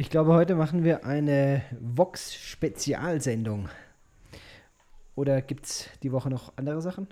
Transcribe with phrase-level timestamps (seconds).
[0.00, 3.68] Ich glaube, heute machen wir eine Vox-Spezialsendung.
[5.14, 7.06] Oder gibt es die Woche noch andere Sachen?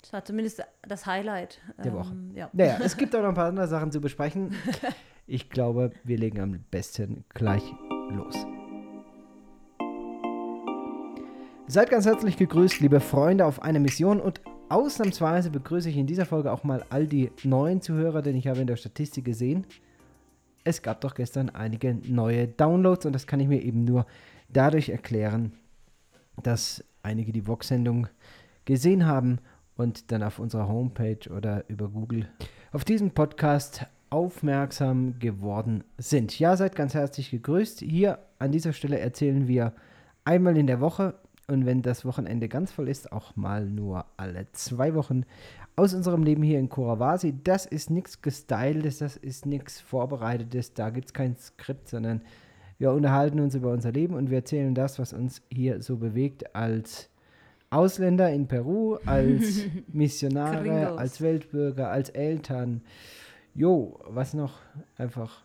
[0.00, 2.12] Das war zumindest das Highlight der Woche.
[2.12, 2.48] Ähm, ja.
[2.52, 4.54] Naja, es gibt auch noch ein paar andere Sachen zu besprechen.
[5.26, 7.62] Ich glaube, wir legen am besten gleich
[8.10, 8.34] los.
[11.68, 16.26] Seid ganz herzlich gegrüßt, liebe Freunde auf eine Mission und ausnahmsweise begrüße ich in dieser
[16.26, 19.66] Folge auch mal all die neuen Zuhörer, denn ich habe in der Statistik gesehen,
[20.64, 24.06] es gab doch gestern einige neue Downloads und das kann ich mir eben nur
[24.48, 25.52] dadurch erklären,
[26.42, 28.08] dass einige die Vox-Sendung
[28.64, 29.38] gesehen haben
[29.76, 32.28] und dann auf unserer Homepage oder über Google
[32.72, 36.38] auf diesen Podcast aufmerksam geworden sind.
[36.38, 37.80] Ja, seid ganz herzlich gegrüßt.
[37.80, 39.72] Hier an dieser Stelle erzählen wir
[40.24, 41.14] einmal in der Woche
[41.46, 45.24] und wenn das Wochenende ganz voll ist, auch mal nur alle zwei Wochen
[45.80, 47.34] aus unserem Leben hier in Kurawasi.
[47.42, 52.20] Das ist nichts Gestyltes, das ist nichts Vorbereitetes, da gibt es kein Skript, sondern
[52.78, 56.54] wir unterhalten uns über unser Leben und wir erzählen das, was uns hier so bewegt
[56.54, 57.08] als
[57.70, 62.82] Ausländer in Peru, als Missionare, als Weltbürger, als Eltern.
[63.54, 64.58] Jo, was noch?
[64.98, 65.44] Einfach,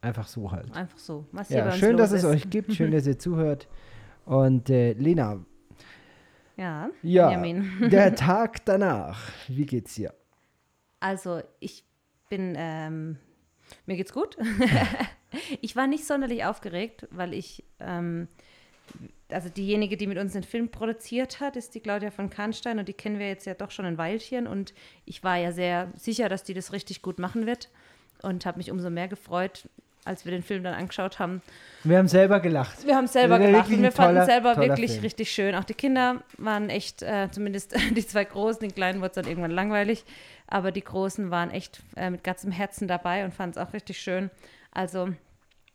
[0.00, 0.74] einfach so halt.
[0.74, 1.24] Einfach so.
[1.30, 2.28] Was Ja, schön, dass es ist.
[2.28, 3.68] euch gibt, schön, dass ihr zuhört.
[4.24, 5.44] Und äh, Lena,
[6.56, 7.70] Ja, ja, Benjamin.
[7.90, 10.14] der Tag danach, wie geht's dir?
[11.00, 11.84] Also, ich
[12.28, 13.18] bin, ähm,
[13.86, 14.36] mir geht's gut.
[15.60, 18.28] ich war nicht sonderlich aufgeregt, weil ich, ähm,
[19.28, 22.88] also diejenige, die mit uns den Film produziert hat, ist die Claudia von Kahnstein und
[22.88, 24.74] die kennen wir jetzt ja doch schon ein Weilchen und
[25.06, 27.70] ich war ja sehr sicher, dass die das richtig gut machen wird
[28.22, 29.68] und habe mich umso mehr gefreut,
[30.04, 31.42] als wir den Film dann angeschaut haben,
[31.84, 32.84] Wir haben selber gelacht.
[32.86, 35.02] Wir haben selber war gelacht und wir ein toller- fanden selber toller wirklich Film.
[35.02, 35.54] richtig schön.
[35.54, 39.26] Auch die Kinder waren echt, äh, zumindest die zwei Großen, den Kleinen wurde es dann
[39.26, 40.04] irgendwann langweilig,
[40.48, 44.00] aber die Großen waren echt äh, mit ganzem Herzen dabei und fanden es auch richtig
[44.00, 44.30] schön.
[44.72, 45.08] Also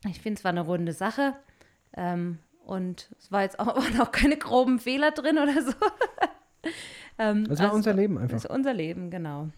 [0.06, 1.32] ich finde, es war eine runde Sache
[1.96, 5.72] ähm, und es war jetzt auch, waren auch keine groben Fehler drin oder so.
[7.18, 8.32] ähm, Das war also- unser Leben einfach.
[8.36, 9.48] das ist unser Leben, genau.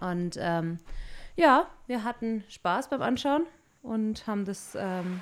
[0.00, 0.78] Und ähm,
[1.36, 3.42] ja, wir hatten Spaß beim Anschauen
[3.82, 5.20] und haben das, ähm,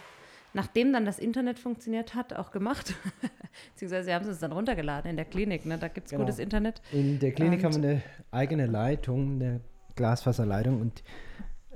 [0.55, 2.95] nachdem dann das Internet funktioniert hat, auch gemacht.
[3.75, 5.79] Beziehungsweise wir haben es dann runtergeladen in der Klinik, ne?
[5.79, 6.25] da gibt es Genau.
[6.25, 6.81] gutes Internet.
[6.93, 9.61] In der Klinik Und- haben wir eine eigene Leitung, eine
[9.95, 11.03] Glasfaserleitung und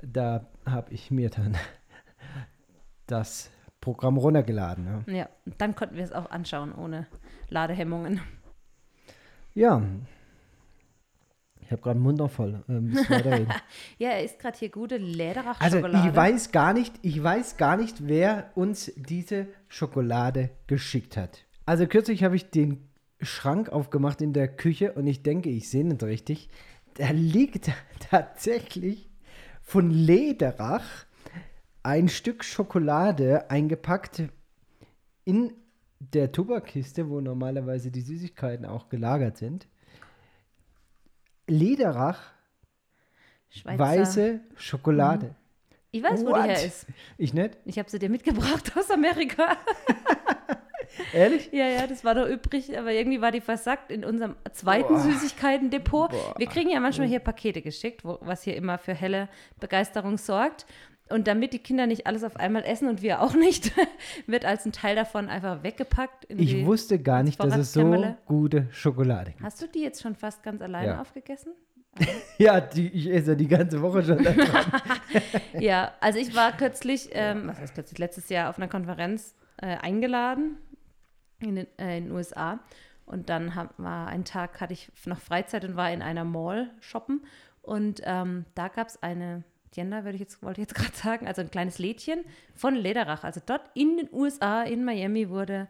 [0.03, 1.55] da habe ich mir dann
[3.07, 5.03] das Programm runtergeladen.
[5.07, 7.07] Ja, Ja, dann konnten wir es auch anschauen ohne
[7.49, 8.21] Ladehemmungen.
[9.53, 9.81] ja.
[11.71, 12.61] Ich habe gerade den Mund noch voll.
[12.67, 12.93] Ähm.
[13.97, 16.09] Ja, er isst gerade hier gute Also Lederach-Schokolade.
[16.09, 21.45] ich weiß gar nicht, ich weiß gar nicht, wer uns diese Schokolade geschickt hat.
[21.65, 22.89] Also kürzlich habe ich den
[23.21, 26.49] Schrank aufgemacht in der Küche und ich denke, ich sehe nicht richtig.
[26.95, 27.71] Da liegt
[28.09, 29.09] tatsächlich
[29.61, 31.05] von Lederach
[31.83, 34.23] ein Stück Schokolade eingepackt
[35.23, 35.53] in
[36.01, 39.69] der Tubakkiste, wo normalerweise die Süßigkeiten auch gelagert sind.
[41.51, 42.31] Lederach,
[43.49, 43.79] Schweizer.
[43.79, 45.35] weiße Schokolade.
[45.91, 46.45] Ich weiß, wo What?
[46.45, 46.85] die her ist.
[47.17, 47.57] Ich nicht?
[47.65, 49.57] Ich habe sie dir mitgebracht aus Amerika.
[51.13, 51.49] Ehrlich?
[51.51, 54.97] Ja, ja, das war doch übrig, aber irgendwie war die versackt in unserem zweiten.
[54.97, 56.11] Süßigkeiten-Depot.
[56.37, 59.27] Wir kriegen ja manchmal hier Pakete geschickt, wo, was hier immer für helle
[59.59, 60.65] Begeisterung sorgt.
[61.11, 63.71] Und damit die Kinder nicht alles auf einmal essen und wir auch nicht,
[64.27, 66.25] wird als ein Teil davon einfach weggepackt.
[66.25, 69.43] In Ich wusste gar nicht, dass es so gute Schokolade gibt.
[69.43, 71.01] Hast du die jetzt schon fast ganz alleine Ja.
[71.01, 71.53] aufgegessen?
[72.37, 74.25] Ja, die, ich esse die ganze Woche schon.
[75.59, 79.77] Ja, also ich war kürzlich, ähm, was heißt kürzlich, letztes Jahr auf einer Konferenz äh,
[79.77, 80.57] eingeladen
[81.39, 82.59] in den, äh, in den USA.
[83.05, 86.69] Und dann hab, war ein Tag, hatte ich noch Freizeit und war in einer Mall
[86.79, 87.25] shoppen.
[87.61, 89.43] Und ähm, da gab es eine
[89.75, 92.23] Diana, würde ich jetzt, wollte ich jetzt gerade sagen, also ein kleines Lädchen
[92.55, 93.23] von Lederach.
[93.23, 95.67] Also dort in den USA, in Miami, wurde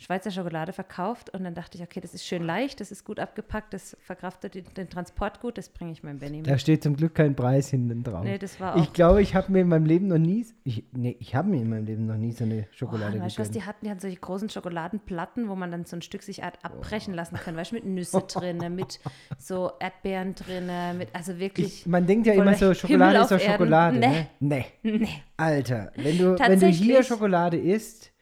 [0.00, 1.30] Schweizer Schokolade verkauft.
[1.30, 4.54] Und dann dachte ich, okay, das ist schön leicht, das ist gut abgepackt, das verkraftet
[4.54, 6.46] den, den Transport gut, das bringe ich meinem Benny mit.
[6.46, 8.22] Da steht zum Glück kein Preis hinten drauf.
[8.22, 10.84] Nee, das war auch ich glaube, ich habe mir in meinem Leben noch nie, ich,
[10.92, 13.42] nee, ich habe mir in meinem Leben noch nie so eine Schokolade Oh, weißt du,
[13.42, 13.84] was die hatten?
[13.84, 17.56] Die hatten solche großen Schokoladenplatten, wo man dann so ein Stück sich abbrechen lassen kann.
[17.56, 19.00] Weißt du, mit Nüsse drin, mit
[19.36, 21.80] so Erdbeeren drin, mit, also wirklich.
[21.80, 23.52] Ich, man denkt ja immer so, Schokolade ist doch Erden.
[23.52, 23.98] Schokolade.
[23.98, 24.26] Nee.
[24.38, 24.64] Ne?
[24.82, 24.98] Nee.
[24.98, 25.08] nee.
[25.36, 28.12] Alter, wenn du, wenn du hier Schokolade isst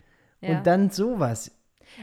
[0.40, 0.50] Ja.
[0.56, 1.50] und dann sowas.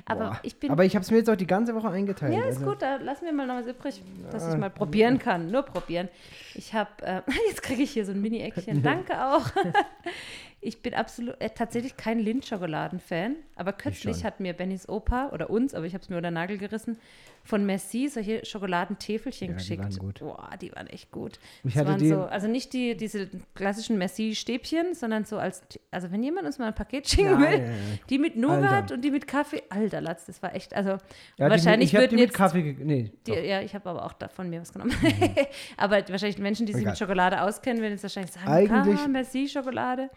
[0.06, 0.40] Aber boah.
[0.44, 0.72] ich bin.
[0.72, 2.34] Aber ich habe es mir jetzt auch die ganze Woche eingeteilt.
[2.34, 2.72] ja, ist also.
[2.72, 4.02] gut, da lassen wir mal noch was übrig,
[4.32, 5.52] dass ich mal probieren kann.
[5.52, 6.10] Nur probieren.
[6.56, 8.82] Ich habe, äh, jetzt kriege ich hier so ein Mini-Eckchen.
[8.84, 9.46] Danke auch.
[10.64, 15.74] Ich bin absolut äh, tatsächlich kein Lindschokoladen-Fan, aber kürzlich hat mir Bennys Opa oder uns,
[15.74, 16.98] aber ich habe es mir unter den Nagel gerissen,
[17.46, 19.84] von Merci solche Schokoladentäfelchen Ja, die geschickt.
[19.84, 20.20] waren gut.
[20.22, 21.40] Boah, die waren echt gut.
[21.66, 25.62] Ich Das hatte die- so, also nicht die, diese klassischen Merci-Stäbchen, sondern so als,
[25.92, 27.70] also wenn jemand uns mal ein Paket schicken Ja, will, ja,
[28.10, 30.92] die mit Nougat und die mit Kaffee, alter Latz, das war echt, also
[31.38, 34.06] Ja, wahrscheinlich die, ich die würden mit jetzt Kaffee, nee, die, ja, ich habe aber
[34.06, 34.94] auch da von mir was genommen.
[35.78, 36.94] aber wahrscheinlich Menschen, die sich Egal.
[36.94, 40.10] mit Schokolade auskennen, werden jetzt wahrscheinlich sagen, Eigentlich- ah, merci Schokolade.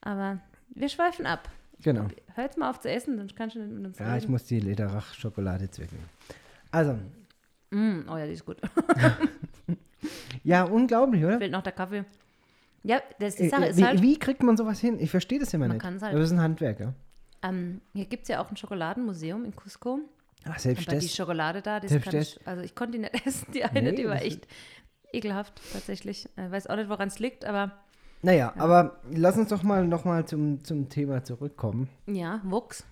[0.00, 0.38] Aber
[0.70, 1.48] wir schweifen ab.
[1.82, 2.06] genau.
[2.34, 4.32] Hör jetzt mal auf zu essen, sonst kannst du nicht mit uns Ja, ich reden.
[4.32, 5.98] muss die Lederach-Schokolade zwicken.
[6.70, 6.98] Also,
[7.70, 8.56] Mm, oh ja, die ist gut.
[10.44, 11.38] ja, unglaublich, oder?
[11.38, 12.04] Fehlt noch der Kaffee.
[12.82, 14.98] Ja, das die Äh, Sache äh, ist wie, halt, wie kriegt man sowas hin?
[15.00, 15.82] Ich verstehe das immer Man nicht.
[15.82, 16.14] kann's halt.
[16.14, 16.94] Das ist ein Handwerk, ja?
[17.42, 19.98] ähm, hier gibt es ja auch ein Schokoladenmuseum in Cusco.
[20.44, 21.14] Ach, selbst Aber die das.
[21.14, 23.96] Schokolade da, das kann ich, das- also ich konnte die nicht essen, die eine, Nee,
[23.96, 24.46] die war das echt
[25.12, 26.28] ekelhaft tatsächlich.
[26.36, 27.72] Äh, weiß auch nicht, woran es liegt, aber
[28.22, 31.88] Naja, aber lass uns doch mal nochmal zum, zum Thema zurückkommen.
[32.06, 32.84] ja, Wuchs.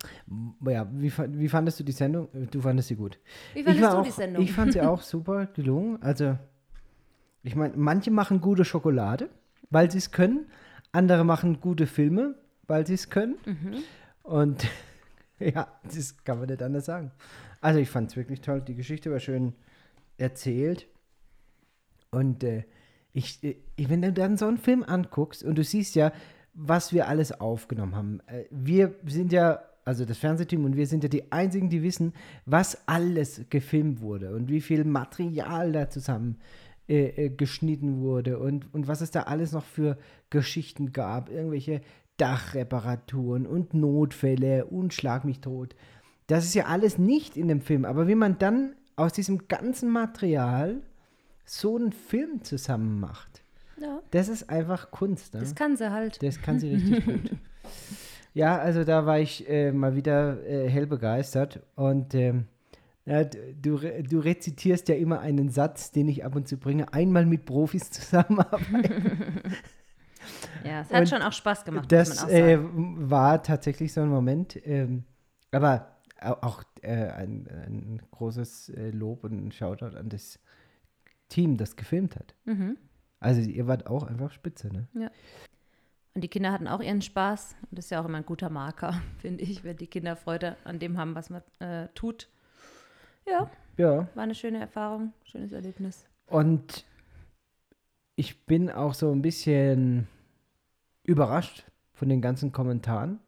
[0.65, 2.29] Ja, wie, wie fandest du die Sendung?
[2.51, 3.19] Du fandest sie gut.
[3.55, 4.43] Wie fandest du auch, die Sendung?
[4.43, 6.01] Ich fand sie auch super gelungen.
[6.01, 6.39] Also,
[7.43, 9.29] ich meine, manche machen gute Schokolade,
[9.71, 10.47] weil sie es können.
[10.93, 12.37] Andere machen gute Filme,
[12.69, 13.37] weil sie es können.
[13.45, 13.77] Mhm.
[14.23, 14.69] Und
[15.41, 17.11] ja, das kann man nicht anders sagen.
[17.61, 18.61] Also, ich fand es wirklich toll.
[18.61, 19.55] Die Geschichte war schön
[20.19, 20.87] erzählt.
[22.13, 22.65] Und äh,
[23.17, 26.13] ich, äh, wenn du dann so einen Film anguckst und du siehst ja,
[26.53, 28.21] was wir alles aufgenommen haben.
[28.27, 32.13] Äh, wir sind ja, also das Fernsehteam und wir sind ja die Einzigen, die wissen,
[32.45, 36.37] was alles gefilmt wurde und wie viel Material da zusammen
[36.89, 39.97] äh, äh, geschnitten wurde und, und was es da alles noch für
[40.29, 41.31] Geschichten gab.
[41.31, 41.81] Irgendwelche
[42.19, 45.75] Dachreparaturen und Notfälle und Schlag mich tot.
[46.27, 47.87] Das ist ja alles nicht in dem Film.
[47.87, 50.83] Aber wie man dann aus diesem ganzen Material
[51.47, 53.43] so einen Film zusammen macht,
[53.81, 55.35] Ja, das ist einfach Kunst.
[55.35, 55.41] Ne?
[55.41, 56.23] das kann sie halt.
[56.23, 57.31] Das kann sie richtig gut.
[58.35, 61.61] Ja, also da war ich äh, mal wieder äh, hell begeistert.
[61.75, 62.45] Und ähm,
[63.07, 66.93] ja, du, du rezitierst ja immer einen Satz, den ich ab und zu bringe.
[66.93, 69.43] Einmal mit Profis zusammenarbeiten.
[70.65, 74.01] Ja, es hat Und schon auch Spaß gemacht, Das man auch äh, war tatsächlich so
[74.01, 74.59] ein Moment.
[74.67, 75.05] Ähm,
[75.53, 80.39] aber au- auch äh, ein, ein großes äh, Lob und ein Shoutout an das
[81.29, 82.35] Team, das gefilmt hat.
[82.45, 82.77] Mhm.
[83.21, 85.11] Also ihr wart auch einfach spitze, ne?
[86.15, 87.57] Und die Kinder hatten auch ihren Spaß.
[87.71, 90.57] Und das ist ja auch immer ein guter Marker, finde ich, wenn die Kinder Freude
[90.65, 92.29] an dem haben, was man äh, tut.
[93.27, 94.09] Ja, Ja.
[94.15, 96.07] war eine schöne Erfahrung, schönes Erlebnis.
[96.27, 96.85] Und
[98.15, 100.07] ich bin auch so ein bisschen
[101.03, 103.19] überrascht von den ganzen Kommentaren.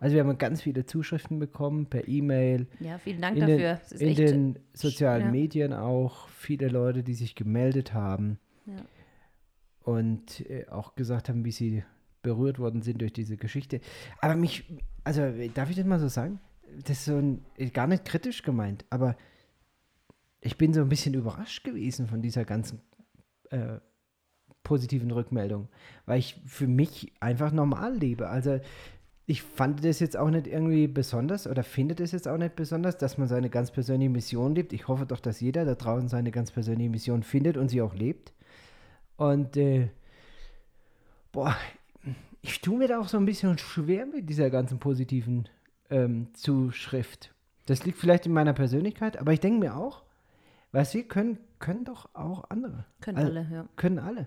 [0.00, 3.80] Also wir haben ganz viele Zuschriften bekommen per E-Mail, Ja, vielen Dank in dafür.
[3.98, 5.30] den, in den sozialen ja.
[5.30, 8.76] Medien auch viele Leute, die sich gemeldet haben Ja.
[9.82, 11.82] und äh, auch gesagt haben, wie sie
[12.22, 13.80] berührt worden sind durch diese Geschichte.
[14.20, 14.64] Aber mich,
[15.04, 15.22] also
[15.54, 16.40] darf ich das mal so sagen?
[16.84, 19.16] Das ist so ein, äh, gar nicht kritisch gemeint, aber
[20.40, 22.80] ich bin so ein bisschen überrascht gewesen von dieser ganzen
[23.50, 23.78] äh,
[24.62, 25.68] positiven Rückmeldung,
[26.06, 28.28] weil ich für mich einfach normal lebe.
[28.28, 28.60] Also
[29.30, 32.96] ich fand das jetzt auch nicht irgendwie besonders oder finde das jetzt auch nicht besonders,
[32.96, 34.72] dass man seine ganz persönliche Mission lebt.
[34.72, 37.94] Ich hoffe doch, dass jeder da draußen seine ganz persönliche Mission findet und sie auch
[37.94, 38.32] lebt.
[39.18, 39.90] Und äh,
[41.30, 41.54] boah,
[42.40, 45.46] ich tue mir da auch so ein bisschen schwer mit dieser ganzen positiven
[45.90, 47.34] ähm, Zuschrift.
[47.66, 50.04] Das liegt vielleicht in meiner Persönlichkeit, aber ich denke mir auch,
[50.72, 52.86] was wir können, können doch auch andere.
[53.02, 53.68] können Also- alle, ja.
[53.76, 54.26] Können alle.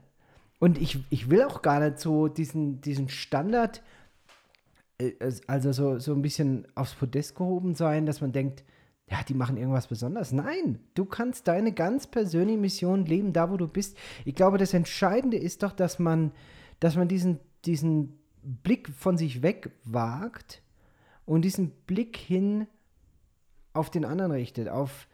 [0.60, 3.82] Und ich, ich will auch gar nicht so diesen, diesen Standard,
[5.48, 8.64] also so, so ein bisschen aufs Podest gehoben sein, dass man denkt,
[9.10, 10.32] ja, die machen irgendwas Besonderes.
[10.32, 13.98] Nein, du kannst deine ganz persönliche Mission leben, da wo du bist.
[14.24, 16.32] Ich glaube, das Entscheidende ist doch, dass man,
[16.80, 20.62] dass man diesen, diesen Blick von sich weg wagt
[21.26, 22.68] und diesen Blick hin
[23.74, 25.08] auf den anderen richtet, auf,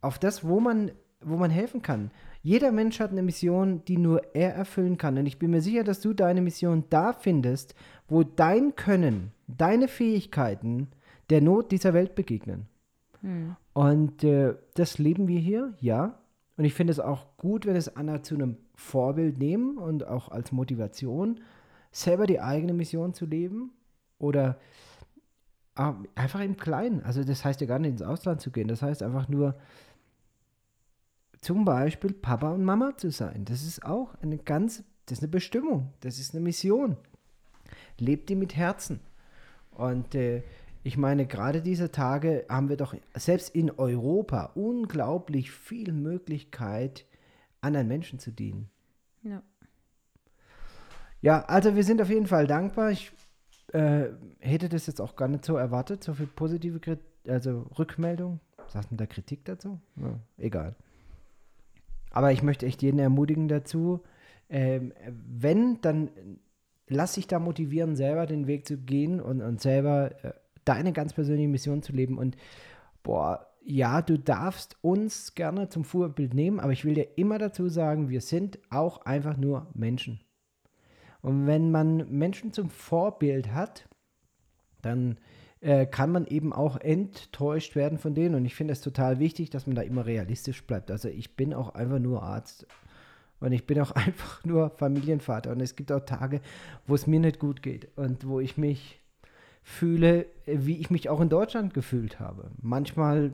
[0.00, 2.12] auf das, wo man, wo man helfen kann.
[2.42, 5.18] Jeder Mensch hat eine Mission, die nur er erfüllen kann.
[5.18, 7.74] Und ich bin mir sicher, dass du deine Mission da findest,
[8.08, 10.88] wo dein Können, deine Fähigkeiten
[11.28, 12.66] der Not dieser Welt begegnen.
[13.74, 16.18] Und äh, das leben wir hier, ja.
[16.56, 20.30] Und ich finde es auch gut, wenn es andere zu einem Vorbild nehmen und auch
[20.30, 21.40] als Motivation,
[21.92, 23.72] selber die eigene Mission zu leben
[24.18, 24.58] oder
[26.14, 27.02] einfach im Kleinen.
[27.02, 28.68] Also das heißt ja gar nicht ins Ausland zu gehen.
[28.68, 29.54] Das heißt einfach nur
[31.40, 33.44] zum Beispiel Papa und Mama zu sein.
[33.44, 35.92] Das ist auch eine ganz, das ist eine Bestimmung.
[36.00, 36.96] Das ist eine Mission.
[37.98, 39.00] Lebt die mit Herzen.
[39.70, 40.42] Und äh,
[40.82, 47.06] ich meine, gerade diese Tage haben wir doch selbst in Europa unglaublich viel Möglichkeit,
[47.60, 48.70] anderen Menschen zu dienen.
[49.22, 49.42] ja.
[51.22, 52.92] Ja, also wir sind auf jeden Fall dankbar.
[52.92, 53.12] Ich
[53.74, 58.40] äh, hätte das jetzt auch gar nicht so erwartet, so viel positive Krit also Rückmeldung.
[58.68, 59.78] Sagt man da Kritik dazu?
[59.96, 60.74] Ja, egal.
[62.10, 64.00] Aber ich möchte echt jeden ermutigen dazu,
[64.48, 66.10] ähm, wenn, dann
[66.88, 70.32] lass dich da motivieren, selber den Weg zu gehen und, und selber äh,
[70.64, 72.18] deine ganz persönliche Mission zu leben.
[72.18, 72.36] Und
[73.02, 77.68] boah, ja, du darfst uns gerne zum Vorbild nehmen, aber ich will dir immer dazu
[77.68, 80.20] sagen, wir sind auch einfach nur Menschen.
[81.22, 83.88] Und wenn man Menschen zum Vorbild hat,
[84.82, 85.18] dann
[85.60, 88.34] äh, kann man eben auch enttäuscht werden von denen.
[88.34, 90.90] Und ich finde es total wichtig, dass man da immer realistisch bleibt.
[90.90, 92.66] Also ich bin auch einfach nur Arzt.
[93.40, 95.50] Und ich bin auch einfach nur Familienvater.
[95.52, 96.40] Und es gibt auch Tage,
[96.86, 99.00] wo es mir nicht gut geht und wo ich mich
[99.62, 102.50] fühle, wie ich mich auch in Deutschland gefühlt habe.
[102.60, 103.32] Manchmal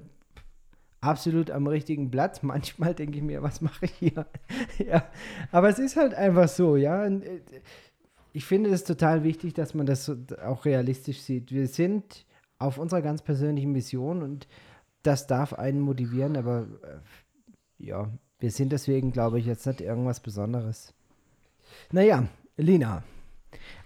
[1.01, 2.43] absolut am richtigen Platz.
[2.43, 4.27] Manchmal denke ich mir, was mache ich hier?
[4.79, 5.07] ja,
[5.53, 7.09] aber es ist halt einfach so, ja.
[8.37, 10.13] Ich finde es total wichtig, dass man das
[10.45, 11.53] auch realistisch sieht.
[11.53, 12.27] Wir sind
[12.59, 14.47] auf unserer ganz persönlichen Mission und
[15.03, 16.99] das darf einen motivieren, aber äh,
[17.79, 20.93] ja, wir sind deswegen, glaube ich, jetzt nicht irgendwas Besonderes.
[21.91, 22.29] Naja,
[22.59, 23.05] Lina.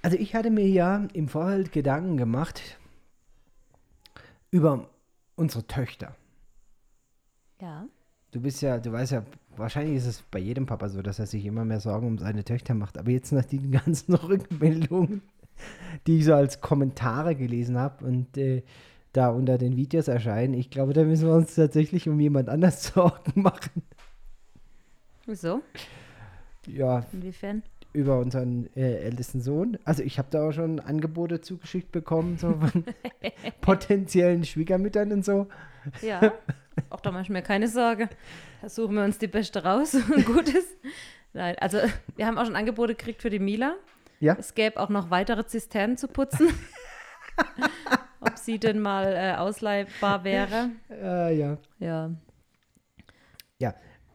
[0.02, 2.60] Also ich hatte mir ja im Vorfeld Gedanken gemacht
[4.50, 4.90] über
[5.36, 6.16] unsere Töchter.
[7.60, 7.86] Ja.
[8.32, 9.24] Du bist ja, du weißt ja,
[9.56, 12.44] wahrscheinlich ist es bei jedem Papa so, dass er sich immer mehr Sorgen um seine
[12.44, 12.96] Töchter macht.
[12.98, 15.22] Aber jetzt nach den ganzen Rückmeldungen,
[16.06, 18.62] die ich so als Kommentare gelesen habe und äh,
[19.12, 22.84] da unter den Videos erscheinen, ich glaube, da müssen wir uns tatsächlich um jemand anders
[22.94, 23.82] Sorgen machen.
[25.26, 25.62] Wieso?
[26.66, 27.04] Ja.
[27.12, 27.62] Inwiefern?
[27.92, 29.78] Über unseren äh, ältesten Sohn.
[29.84, 32.84] Also ich habe da auch schon Angebote zugeschickt bekommen, so von
[33.60, 35.48] potenziellen Schwiegermüttern und so.
[36.02, 36.32] Ja.
[36.88, 38.08] Auch da mache ich mir keine Sorge.
[38.62, 40.64] Da suchen wir uns die Beste raus und Gutes.
[41.32, 41.78] Nein, also
[42.16, 43.74] wir haben auch schon Angebote gekriegt für die Mila.
[44.20, 44.36] Ja.
[44.38, 46.48] Es gäbe auch noch weitere Zisternen zu putzen.
[48.20, 50.70] Ob sie denn mal äh, ausleihbar wäre.
[50.90, 51.58] Äh, ja.
[51.78, 52.10] Ja.
[53.58, 53.74] Ja.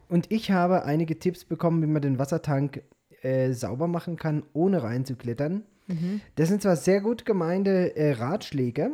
[0.10, 2.84] Und ich habe einige Tipps bekommen, wie man den Wassertank
[3.26, 5.64] äh, sauber machen kann, ohne reinzuklettern.
[5.88, 6.22] Mhm.
[6.36, 8.92] Das sind zwar sehr gut gemeinte äh, Ratschläge,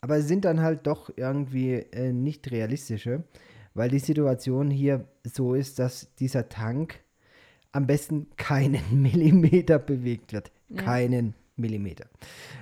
[0.00, 3.24] aber sind dann halt doch irgendwie äh, nicht realistische,
[3.74, 7.00] weil die Situation hier so ist, dass dieser Tank
[7.72, 10.50] am besten keinen Millimeter bewegt wird.
[10.70, 10.82] Ja.
[10.82, 12.06] Keinen Millimeter.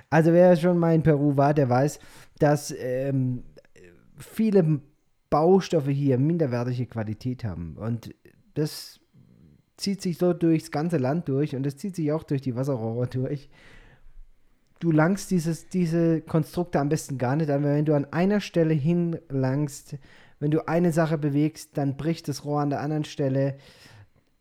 [0.09, 1.99] Also wer schon mal in Peru war, der weiß,
[2.39, 3.43] dass ähm,
[4.17, 4.81] viele
[5.29, 7.77] Baustoffe hier minderwertige Qualität haben.
[7.77, 8.13] Und
[8.55, 8.98] das
[9.79, 13.07] zieht sich so durchs ganze Land durch und das zieht sich auch durch die Wasserrohre
[13.07, 13.49] durch
[14.79, 18.39] du langst dieses, diese Konstrukte am besten gar nicht an, weil wenn du an einer
[18.39, 19.97] Stelle hinlangst,
[20.39, 23.57] wenn du eine Sache bewegst, dann bricht das Rohr an der anderen Stelle.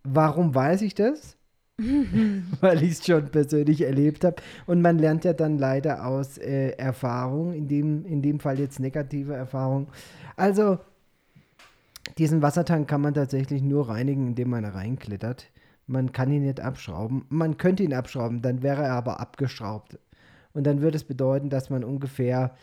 [0.05, 1.37] Warum weiß ich das?
[2.61, 4.37] weil ich es schon persönlich erlebt habe.
[4.67, 8.81] Und man lernt ja dann leider aus äh, Erfahrung, in dem, in dem Fall jetzt
[8.81, 9.89] negative Erfahrung.
[10.37, 10.79] Also,
[12.17, 15.51] diesen Wassertank kann man tatsächlich nur reinigen, indem man reinklettert.
[15.87, 17.25] Man kann ihn nicht abschrauben.
[17.29, 19.99] Man könnte ihn abschrauben, dann wäre er aber abgeschraubt.
[20.53, 22.55] Und dann würde es bedeuten, dass man ungefähr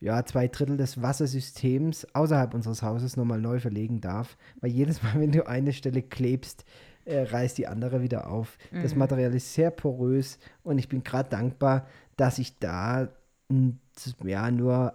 [0.00, 4.36] ja, zwei Drittel des Wassersystems außerhalb unseres Hauses nochmal neu verlegen darf.
[4.60, 6.64] Weil jedes Mal, wenn du eine Stelle klebst,
[7.04, 8.58] äh, reißt die andere wieder auf.
[8.70, 8.82] Mhm.
[8.82, 13.08] Das Material ist sehr porös und ich bin gerade dankbar, dass ich da
[14.24, 14.94] ja nur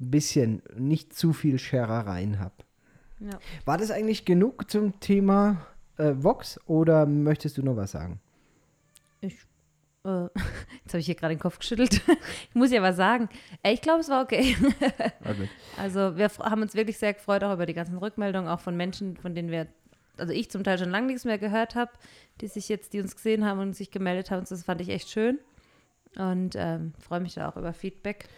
[0.00, 2.54] ein bisschen, nicht zu viel Scherereien habe.
[3.22, 3.38] Ja.
[3.64, 8.20] War das eigentlich genug zum Thema äh, Vox oder möchtest du noch was sagen?
[9.20, 9.46] Ich
[10.04, 10.08] äh,
[10.82, 12.02] jetzt habe ich hier gerade den Kopf geschüttelt.
[12.48, 13.28] ich muss ja was sagen.
[13.62, 14.56] Ich glaube, es war okay.
[15.20, 15.48] okay.
[15.76, 19.16] Also wir haben uns wirklich sehr gefreut, auch über die ganzen Rückmeldungen, auch von Menschen,
[19.16, 19.68] von denen wir,
[20.18, 21.92] also ich zum Teil schon lange nichts mehr gehört habe,
[22.40, 24.44] die sich jetzt, die uns gesehen haben und sich gemeldet haben.
[24.48, 25.38] Das fand ich echt schön.
[26.16, 28.28] Und ähm, freue mich da auch über Feedback.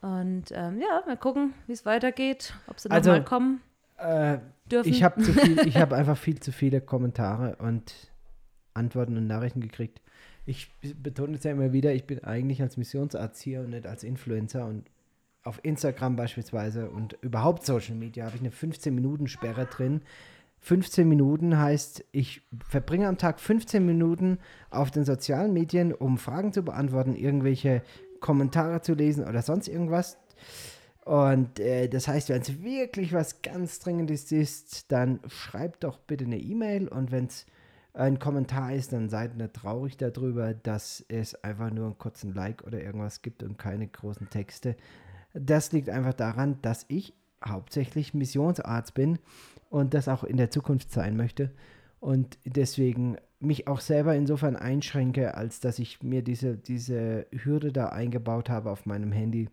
[0.00, 3.60] Und ähm, ja, mal gucken, wie es weitergeht, ob sie also, nochmal kommen
[4.04, 4.38] äh,
[4.70, 4.88] dürfen.
[4.88, 7.92] Ich habe hab einfach viel zu viele Kommentare und
[8.74, 10.00] Antworten und Nachrichten gekriegt
[10.46, 14.04] ich betone es ja immer wieder, ich bin eigentlich als Missionsarzt hier und nicht als
[14.04, 14.84] Influencer und
[15.42, 20.02] auf Instagram beispielsweise und überhaupt Social Media habe ich eine 15-Minuten-Sperre drin.
[20.60, 24.38] 15 Minuten heißt, ich verbringe am Tag 15 Minuten
[24.70, 27.82] auf den sozialen Medien, um Fragen zu beantworten, irgendwelche
[28.20, 30.16] Kommentare zu lesen oder sonst irgendwas.
[31.04, 36.24] Und äh, das heißt, wenn es wirklich was ganz Dringendes ist, dann schreibt doch bitte
[36.24, 37.44] eine E-Mail und wenn es
[37.92, 42.64] ein Kommentar ist, dann seid nicht traurig darüber, dass es einfach nur einen kurzen Like
[42.64, 44.76] oder irgendwas gibt und keine großen Texte.
[45.34, 47.12] Das liegt einfach daran, dass ich
[47.44, 49.18] hauptsächlich Missionsarzt bin
[49.70, 51.52] und das auch in der Zukunft sein möchte.
[52.00, 57.90] Und deswegen mich auch selber insofern einschränke, als dass ich mir diese, diese Hürde da
[57.90, 59.48] eingebaut habe auf meinem Handy.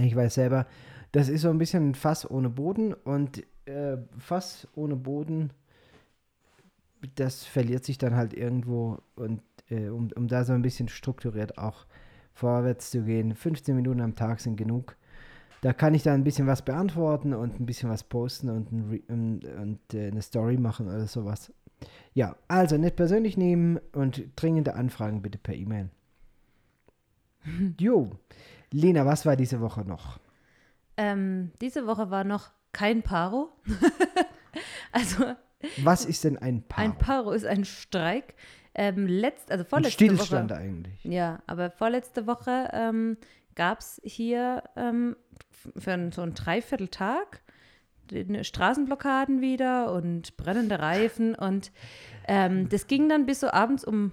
[0.00, 0.66] Ich weiß selber,
[1.12, 5.50] das ist so ein bisschen ein Fass ohne Boden und äh, Fass ohne Boden,
[7.14, 11.58] das verliert sich dann halt irgendwo und äh, um, um da so ein bisschen strukturiert
[11.58, 11.86] auch
[12.32, 13.34] vorwärts zu gehen.
[13.34, 14.96] 15 Minuten am Tag sind genug.
[15.62, 19.02] Da kann ich dann ein bisschen was beantworten und ein bisschen was posten und, ein
[19.08, 21.52] und, und äh, eine Story machen oder sowas.
[22.14, 25.90] Ja, also nicht persönlich nehmen und dringende Anfragen bitte per E-Mail.
[27.80, 28.10] jo,
[28.72, 30.18] Lena, was war diese Woche noch?
[30.96, 33.50] Ähm, diese Woche war noch kein Paro.
[34.92, 35.34] also.
[35.82, 36.82] Was ist denn ein Paro?
[36.82, 38.34] Ein Paro ist ein Streik.
[38.74, 41.02] Ähm, letzt, also vorletzte ein Stillstand Woche, eigentlich.
[41.04, 43.16] Ja, aber vorletzte Woche ähm,
[43.54, 45.16] gab es hier ähm,
[45.78, 47.42] für so einen Dreivierteltag
[48.42, 51.72] Straßenblockaden wieder und brennende Reifen und
[52.28, 54.12] ähm, das ging dann bis so abends um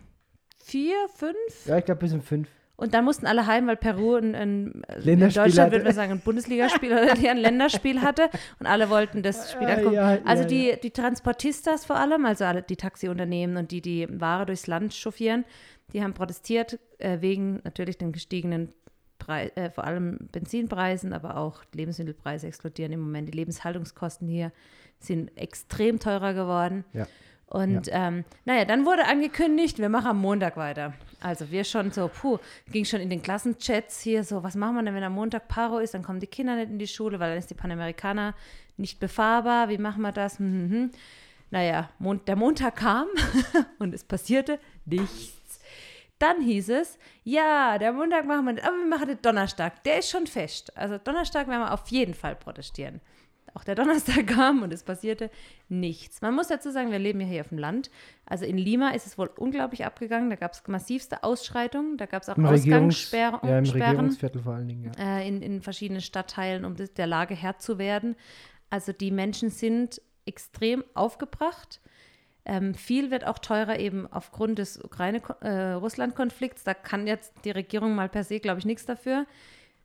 [0.64, 1.66] vier, fünf.
[1.66, 2.50] Ja, ich glaube bis um fünf.
[2.84, 6.20] Und dann mussten alle heim, weil Peru ein, ein in Deutschland würde man sagen, ein
[6.20, 9.96] Bundesligaspiel oder ein Länderspiel hatte und alle wollten das Spiel angucken.
[9.96, 10.76] Ja, ja, also die, ja.
[10.76, 15.46] die Transportistas vor allem, also alle die Taxiunternehmen und die die Ware durchs Land chauffieren,
[15.94, 18.74] die haben protestiert äh, wegen natürlich den gestiegenen
[19.18, 23.30] Preis, äh, vor allem Benzinpreisen, aber auch Lebensmittelpreise explodieren im Moment.
[23.30, 24.52] Die Lebenshaltungskosten hier
[25.00, 26.84] sind extrem teurer geworden.
[26.92, 27.08] Ja.
[27.54, 28.08] Und ja.
[28.08, 30.94] ähm, naja, dann wurde angekündigt, wir machen am Montag weiter.
[31.22, 32.40] Also wir schon so, puh,
[32.72, 35.78] ging schon in den Klassenchats hier so, was machen wir denn, wenn am Montag Paro
[35.78, 38.34] ist, dann kommen die Kinder nicht in die Schule, weil dann ist die Panamerikaner
[38.76, 40.40] nicht befahrbar, wie machen wir das?
[40.40, 40.92] Hm, hm, hm.
[41.52, 43.06] Naja, Mon der Montag kam
[43.78, 45.60] und es passierte nichts.
[46.18, 50.00] Dann hieß es, ja, der Montag machen wir nicht, aber wir machen den Donnerstag, der
[50.00, 50.76] ist schon fest.
[50.76, 53.00] Also Donnerstag werden wir auf jeden Fall protestieren.
[53.54, 55.30] Auch der Donnerstag kam und es passierte
[55.70, 56.22] nichts.
[56.22, 57.92] Man muss dazu sagen, wir leben ja hier auf dem Land.
[58.26, 60.30] Also in Lima ist es wohl unglaublich abgegangen.
[60.30, 61.98] Da gab es massivste Ausschreitungen.
[61.98, 63.40] Da gab es auch Im Ausgangssperren.
[63.44, 64.92] Ja, im Regierungsviertel vor allen Dingen.
[64.98, 65.20] Ja.
[65.20, 68.16] Äh, in, in verschiedenen Stadtteilen, um der Lage Herr zu werden.
[68.70, 71.80] Also die Menschen sind extrem aufgebracht.
[72.46, 76.64] Ähm, viel wird auch teurer eben aufgrund des Ukraine-Russland-Konflikts.
[76.64, 79.26] Äh, da kann jetzt die Regierung mal per se, glaube ich, nichts dafür.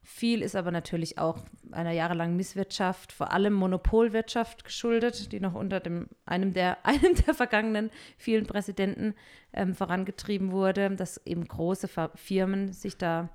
[0.03, 1.39] Viel ist aber natürlich auch
[1.71, 7.35] einer jahrelangen Misswirtschaft, vor allem Monopolwirtschaft geschuldet, die noch unter dem, einem, der, einem der
[7.35, 9.15] vergangenen vielen Präsidenten
[9.53, 13.29] ähm, vorangetrieben wurde, dass eben große Firmen sich da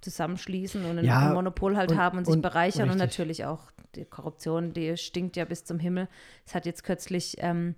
[0.00, 2.92] zusammenschließen und ein ja, Monopol halt und, haben und sich und, bereichern richtig.
[2.92, 6.08] und natürlich auch die Korruption, die stinkt ja bis zum Himmel.
[6.44, 7.74] Es hat jetzt kürzlich ähm,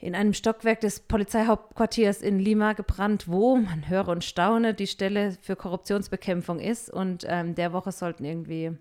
[0.00, 5.36] in einem Stockwerk des Polizeihauptquartiers in Lima gebrannt, wo, man höre und staune, die Stelle
[5.42, 6.90] für Korruptionsbekämpfung ist.
[6.90, 8.72] Und ähm, der Woche sollten irgendwie,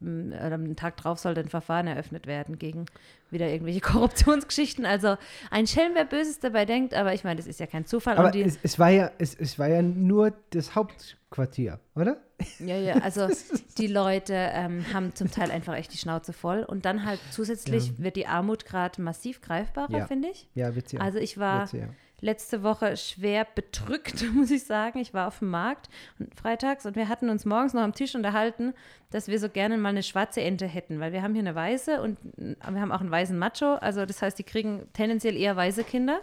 [0.00, 2.86] am Tag drauf sollte ein Verfahren eröffnet werden gegen
[3.30, 4.86] wieder irgendwelche Korruptionsgeschichten.
[4.86, 5.16] Also
[5.50, 8.16] ein Schelm, wer Böses dabei denkt, aber ich meine, das ist ja kein Zufall.
[8.16, 12.18] Aber es, es, war ja, es, es war ja nur das Hauptquartier, oder?
[12.60, 13.28] Ja, ja, also
[13.76, 16.62] die Leute ähm, haben zum Teil einfach echt die Schnauze voll.
[16.62, 17.92] Und dann halt zusätzlich ja.
[17.98, 20.06] wird die Armut gerade massiv greifbarer, ja.
[20.06, 20.48] finde ich.
[20.54, 21.02] Ja, wird sie auch.
[21.02, 21.88] Also ich war sie, ja.
[22.20, 24.98] Letzte Woche schwer bedrückt, muss ich sagen.
[24.98, 25.88] Ich war auf dem Markt
[26.34, 28.74] freitags und wir hatten uns morgens noch am Tisch unterhalten,
[29.10, 32.00] dass wir so gerne mal eine schwarze Ente hätten, weil wir haben hier eine weiße
[32.02, 33.74] und wir haben auch einen weißen Macho.
[33.74, 36.20] Also das heißt, die kriegen tendenziell eher weiße Kinder.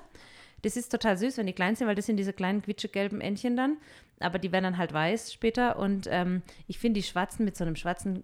[0.62, 3.56] Das ist total süß, wenn die klein sind, weil das sind diese kleinen quietschegelben Entchen
[3.56, 3.78] dann
[4.20, 5.78] aber die werden dann halt weiß später.
[5.78, 8.24] Und ähm, ich finde die schwarzen mit so einem schwarzen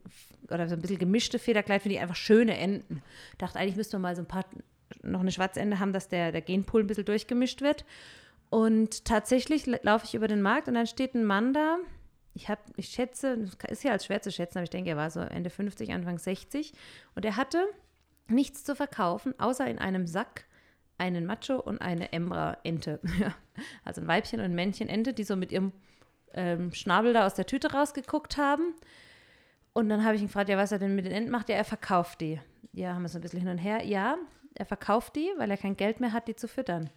[0.49, 3.01] oder so ein bisschen gemischte Federkleid, finde ich einfach schöne Enden.
[3.37, 4.45] Dachte eigentlich müsste man mal so ein paar,
[5.03, 7.85] noch eine schwarze Ende haben, dass der, der Genpool ein bisschen durchgemischt wird.
[8.49, 11.77] Und tatsächlich laufe ich über den Markt und dann steht ein Mann da.
[12.33, 15.09] Ich, hab, ich schätze, ist ja als schwer zu schätzen, aber ich denke, er war
[15.09, 16.73] so Ende 50, Anfang 60.
[17.15, 17.65] Und er hatte
[18.27, 20.45] nichts zu verkaufen, außer in einem Sack
[20.97, 22.99] einen Macho und eine Embra-Ente.
[23.85, 25.71] also ein Weibchen und ein Männchen-Ente, die so mit ihrem
[26.33, 28.75] ähm, Schnabel da aus der Tüte rausgeguckt haben.
[29.73, 31.49] Und dann habe ich ihn gefragt, ja, was er denn mit den Enten macht.
[31.49, 32.39] Ja, er verkauft die.
[32.73, 33.85] Ja, haben wir so ein bisschen hin und her.
[33.85, 34.17] Ja,
[34.55, 36.89] er verkauft die, weil er kein Geld mehr hat, die zu füttern.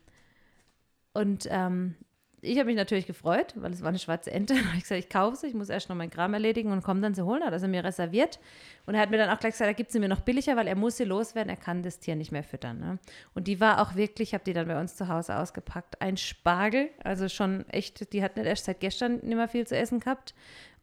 [1.12, 1.96] Und ähm,
[2.44, 4.54] ich habe mich natürlich gefreut, weil es war eine schwarze Ente.
[4.76, 7.14] Ich gesagt, ich kaufe sie, ich muss erst noch meinen Kram erledigen und komme dann
[7.14, 7.42] sie holen.
[7.44, 8.38] Hat er mir reserviert.
[8.86, 10.66] Und er hat mir dann auch gleich gesagt, da gibt sie mir noch billiger, weil
[10.66, 12.78] er muss sie loswerden, er kann das Tier nicht mehr füttern.
[12.80, 12.98] Ne?
[13.34, 16.16] Und die war auch wirklich, ich habe die dann bei uns zu Hause ausgepackt, ein
[16.16, 16.90] Spargel.
[17.02, 20.34] Also schon echt, die hat nicht erst seit gestern nicht mehr viel zu essen gehabt.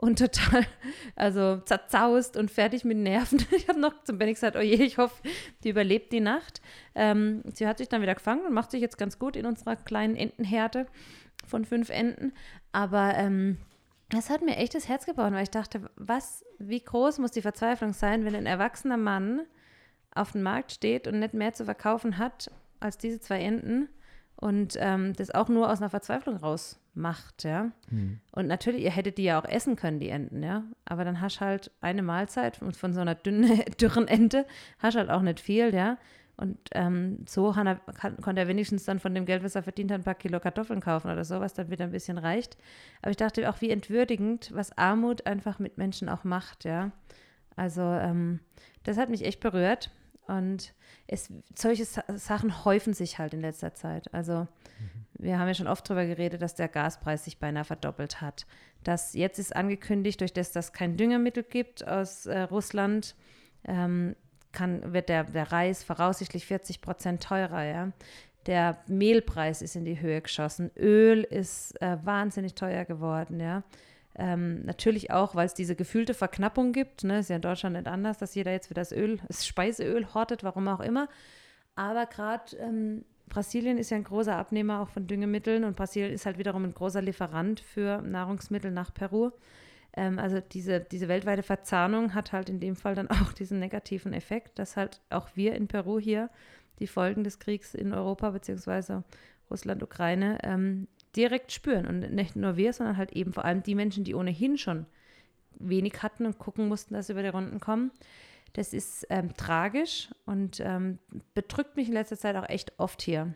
[0.01, 0.65] Und total,
[1.15, 3.45] also zerzaust und fertig mit Nerven.
[3.51, 5.21] Ich habe noch zum Benny gesagt, oh je, ich hoffe,
[5.63, 6.59] die überlebt die Nacht.
[6.95, 9.75] Ähm, sie hat sich dann wieder gefangen und macht sich jetzt ganz gut in unserer
[9.75, 10.87] kleinen Entenhärte
[11.51, 12.33] von fünf Enden.
[12.71, 13.57] Aber ähm,
[14.09, 17.41] das hat mir echt das Herz gebrochen, weil ich dachte, was, wie groß muss die
[17.41, 19.41] Verzweiflung sein, wenn ein erwachsener Mann
[20.13, 23.87] auf dem Markt steht und nicht mehr zu verkaufen hat als diese zwei Enden
[24.35, 27.71] und ähm, das auch nur aus einer Verzweiflung raus macht, ja.
[27.89, 28.19] Hm.
[28.31, 30.63] Und natürlich, ihr hättet die ja auch essen können, die Enten, ja.
[30.83, 34.45] Aber dann hast halt eine Mahlzeit und von so einer dünne, dürren Ente
[34.79, 35.97] hast halt auch nicht viel, ja.
[36.41, 39.91] Und ähm, so er, kann, konnte er wenigstens dann von dem Geld, was er verdient
[39.91, 42.57] hat, ein paar Kilo Kartoffeln kaufen oder so, was dann wieder ein bisschen reicht.
[43.03, 46.91] Aber ich dachte auch, wie entwürdigend, was Armut einfach mit Menschen auch macht, ja.
[47.55, 48.39] Also ähm,
[48.81, 49.91] das hat mich echt berührt.
[50.25, 50.73] Und
[51.05, 54.11] es, solche Sachen häufen sich halt in letzter Zeit.
[54.11, 54.47] Also mhm.
[55.19, 58.47] wir haben ja schon oft darüber geredet, dass der Gaspreis sich beinahe verdoppelt hat.
[58.83, 63.15] Dass jetzt ist angekündigt, durch das, dass es kein Düngermittel gibt aus äh, Russland,
[63.63, 64.15] ähm,
[64.51, 67.63] kann, wird der, der Reis voraussichtlich 40 Prozent teurer.
[67.63, 67.91] Ja?
[68.45, 70.71] Der Mehlpreis ist in die Höhe geschossen.
[70.77, 73.39] Öl ist äh, wahnsinnig teuer geworden.
[73.39, 73.63] Ja?
[74.15, 77.03] Ähm, natürlich auch, weil es diese gefühlte Verknappung gibt.
[77.03, 77.19] Ne?
[77.19, 80.43] Ist ja in Deutschland nicht anders, dass jeder jetzt wieder das Öl, das Speiseöl hortet,
[80.43, 81.07] warum auch immer.
[81.75, 86.25] Aber gerade ähm, Brasilien ist ja ein großer Abnehmer auch von Düngemitteln und Brasilien ist
[86.25, 89.31] halt wiederum ein großer Lieferant für Nahrungsmittel nach Peru.
[89.93, 94.13] Ähm, also diese, diese weltweite Verzahnung hat halt in dem Fall dann auch diesen negativen
[94.13, 96.29] Effekt, dass halt auch wir in Peru hier
[96.79, 99.03] die Folgen des Kriegs in Europa beziehungsweise
[99.49, 101.85] Russland, Ukraine ähm, direkt spüren.
[101.85, 104.85] Und nicht nur wir, sondern halt eben vor allem die Menschen, die ohnehin schon
[105.59, 107.91] wenig hatten und gucken mussten, dass sie über die Runden kommen.
[108.53, 110.99] Das ist ähm, tragisch und ähm,
[111.33, 113.33] bedrückt mich in letzter Zeit auch echt oft hier.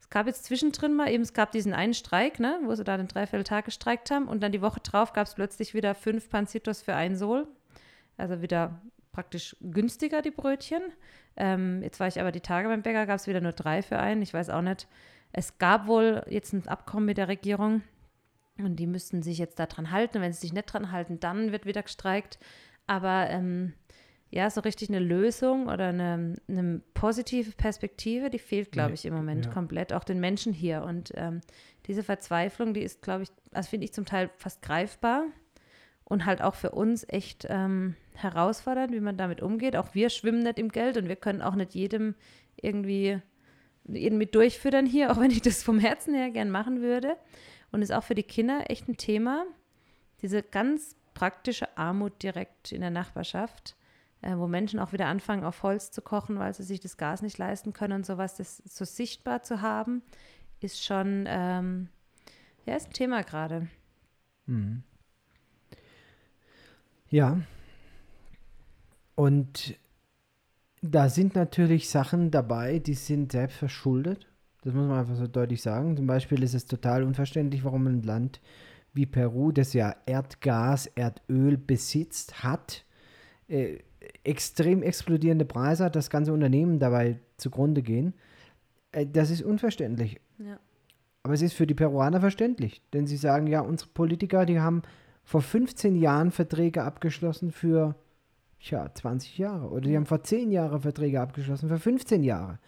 [0.00, 2.96] Es gab jetzt zwischendrin mal eben, es gab diesen einen Streik, ne, wo sie da
[2.96, 6.82] den Dreivierteltag gestreikt haben und dann die Woche drauf gab es plötzlich wieder fünf Panzitos
[6.82, 7.46] für ein Sol.
[8.16, 8.82] Also wieder
[9.12, 10.82] praktisch günstiger, die Brötchen.
[11.36, 13.98] Ähm, jetzt war ich aber die Tage beim Bäcker, gab es wieder nur drei für
[13.98, 14.22] einen.
[14.22, 14.88] Ich weiß auch nicht,
[15.32, 17.82] es gab wohl jetzt ein Abkommen mit der Regierung
[18.58, 20.20] und die müssten sich jetzt daran halten.
[20.20, 22.38] Wenn sie sich nicht dran halten, dann wird wieder gestreikt.
[22.86, 23.74] Aber ähm,
[24.30, 29.14] ja, so richtig eine Lösung oder eine, eine positive Perspektive, die fehlt, glaube ich, im
[29.14, 29.52] Moment ja.
[29.52, 30.82] komplett, auch den Menschen hier.
[30.82, 31.40] Und ähm,
[31.86, 35.24] diese Verzweiflung, die ist, glaube ich, also finde ich zum Teil fast greifbar
[36.04, 39.74] und halt auch für uns echt ähm, herausfordernd, wie man damit umgeht.
[39.74, 42.14] Auch wir schwimmen nicht im Geld und wir können auch nicht jedem
[42.56, 43.20] irgendwie
[43.88, 47.16] jeden mit durchfüttern hier, auch wenn ich das vom Herzen her gern machen würde.
[47.72, 49.44] Und ist auch für die Kinder echt ein Thema.
[50.22, 53.76] Diese ganz praktische Armut direkt in der Nachbarschaft,
[54.22, 57.22] äh, wo Menschen auch wieder anfangen, auf Holz zu kochen, weil sie sich das Gas
[57.22, 60.02] nicht leisten können und sowas, das so sichtbar zu haben,
[60.60, 61.88] ist schon, ähm,
[62.66, 63.68] ja, ist ein Thema gerade.
[64.46, 64.82] Mhm.
[67.08, 67.40] Ja.
[69.14, 69.78] Und
[70.82, 74.26] da sind natürlich Sachen dabei, die sind selbst verschuldet.
[74.62, 75.96] Das muss man einfach so deutlich sagen.
[75.96, 78.40] Zum Beispiel ist es total unverständlich, warum ein Land
[78.92, 82.84] wie Peru, das ja Erdgas, Erdöl besitzt, hat,
[83.48, 83.78] äh,
[84.24, 88.14] extrem explodierende Preise hat, das ganze Unternehmen dabei zugrunde gehen.
[88.92, 90.20] Äh, das ist unverständlich.
[90.38, 90.58] Ja.
[91.22, 94.82] Aber es ist für die Peruaner verständlich, denn sie sagen ja, unsere Politiker, die haben
[95.22, 97.94] vor 15 Jahren Verträge abgeschlossen für
[98.60, 99.70] Tja, 20 Jahre.
[99.70, 102.58] Oder die haben vor 10 Jahren Verträge abgeschlossen, für 15 Jahre.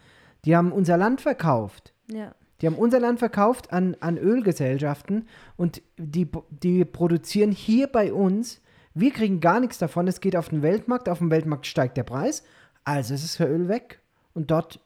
[0.43, 1.93] Die haben unser Land verkauft.
[2.11, 2.33] Ja.
[2.61, 8.61] Die haben unser Land verkauft an, an Ölgesellschaften und die, die produzieren hier bei uns.
[8.93, 10.07] Wir kriegen gar nichts davon.
[10.07, 11.09] Es geht auf den Weltmarkt.
[11.09, 12.43] Auf dem Weltmarkt steigt der Preis.
[12.83, 14.01] Also ist es für Öl weg.
[14.33, 14.79] Und dort,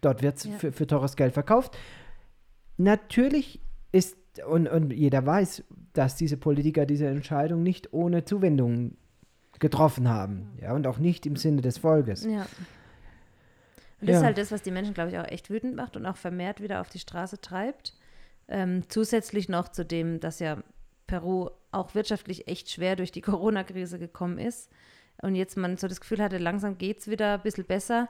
[0.00, 0.52] dort wird es ja.
[0.58, 1.76] für, für teures Geld verkauft.
[2.76, 3.60] Natürlich
[3.92, 8.96] ist, und, und jeder weiß, dass diese Politiker diese Entscheidung nicht ohne Zuwendung
[9.60, 10.50] getroffen haben.
[10.60, 12.24] Ja, und auch nicht im Sinne des Volkes.
[12.24, 12.46] Ja.
[14.00, 14.18] Und das ja.
[14.18, 16.60] ist halt das, was die Menschen, glaube ich, auch echt wütend macht und auch vermehrt
[16.60, 17.94] wieder auf die Straße treibt.
[18.48, 20.58] Ähm, zusätzlich noch zu dem, dass ja
[21.14, 24.70] Peru auch wirtschaftlich echt schwer durch die Corona-Krise gekommen ist.
[25.22, 28.08] Und jetzt man so das Gefühl hatte, langsam geht es wieder ein bisschen besser.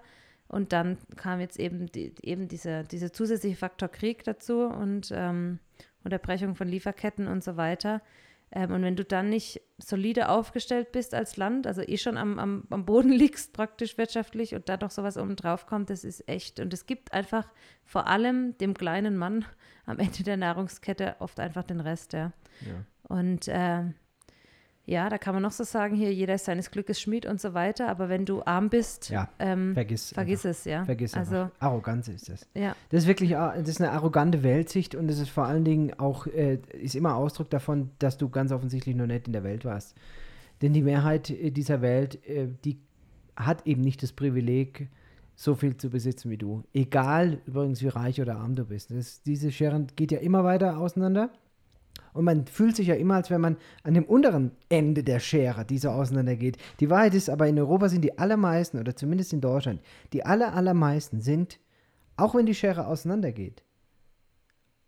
[0.48, 5.58] Und dann kam jetzt eben, die, eben dieser diese zusätzliche Faktor Krieg dazu und ähm,
[6.02, 8.00] Unterbrechung von Lieferketten und so weiter.
[8.50, 12.38] Ähm, und wenn du dann nicht solide aufgestellt bist als Land, also eh schon am,
[12.38, 16.26] am, am Boden liegst praktisch wirtschaftlich und da noch sowas oben drauf kommt, das ist
[16.28, 16.60] echt.
[16.60, 17.46] Und es gibt einfach
[17.84, 19.44] vor allem dem kleinen Mann
[19.86, 22.32] am Ende der Nahrungskette oft einfach den Rest, ja.
[22.62, 22.84] ja.
[23.08, 23.84] Und äh,
[24.86, 27.54] ja, da kann man noch so sagen, hier jeder ist seines Glückes Schmied und so
[27.54, 30.84] weiter, aber wenn du arm bist, ja, ähm, vergiss, vergiss es, ja.
[30.84, 31.60] Vergiss also einfach.
[31.60, 32.46] Arroganz ist das.
[32.54, 32.76] Ja.
[32.90, 36.26] Das ist wirklich, das ist eine arrogante Weltsicht und das ist vor allen Dingen auch,
[36.26, 39.96] äh, ist immer Ausdruck davon, dass du ganz offensichtlich noch nicht in der Welt warst.
[40.60, 42.78] Denn die Mehrheit äh, dieser Welt, äh, die
[43.36, 44.88] hat eben nicht das Privileg,
[45.34, 46.62] so viel zu besitzen wie du.
[46.72, 48.90] Egal übrigens, wie reich oder arm du bist.
[48.90, 51.30] Das, diese Schere geht ja immer weiter auseinander.
[52.14, 55.64] Und man fühlt sich ja immer, als wenn man an dem unteren Ende der Schere,
[55.66, 56.56] die so auseinandergeht.
[56.80, 60.54] Die Wahrheit ist aber, in Europa sind die allermeisten, oder zumindest in Deutschland, die aller,
[60.54, 61.58] allermeisten sind,
[62.16, 63.62] auch wenn die Schere auseinandergeht,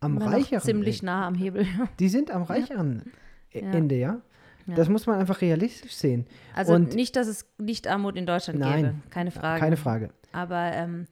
[0.00, 1.06] am Immer reicheren ziemlich Ende.
[1.06, 1.66] nah am Hebel.
[1.98, 3.10] Die sind am reicheren
[3.52, 3.60] Ja.
[3.72, 4.20] Ende, ja?
[4.66, 4.74] Ja.
[4.74, 6.26] Das muss man einfach realistisch sehen.
[6.54, 8.82] Also Und- nicht, dass es nicht Armut in Deutschland Nein.
[8.84, 9.60] gäbe, keine Frage.
[9.60, 10.10] Keine Frage.
[10.32, 11.06] Aber ähm,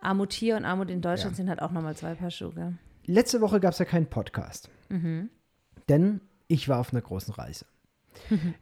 [0.00, 1.36] Armut hier und Armut in Deutschland Ja.
[1.36, 2.74] sind halt auch nochmal zwei Paar Schuhe.
[3.06, 4.70] Letzte Woche gab es ja keinen Podcast.
[4.90, 5.28] Mhm.
[5.90, 7.66] Denn ich war auf einer großen Reise.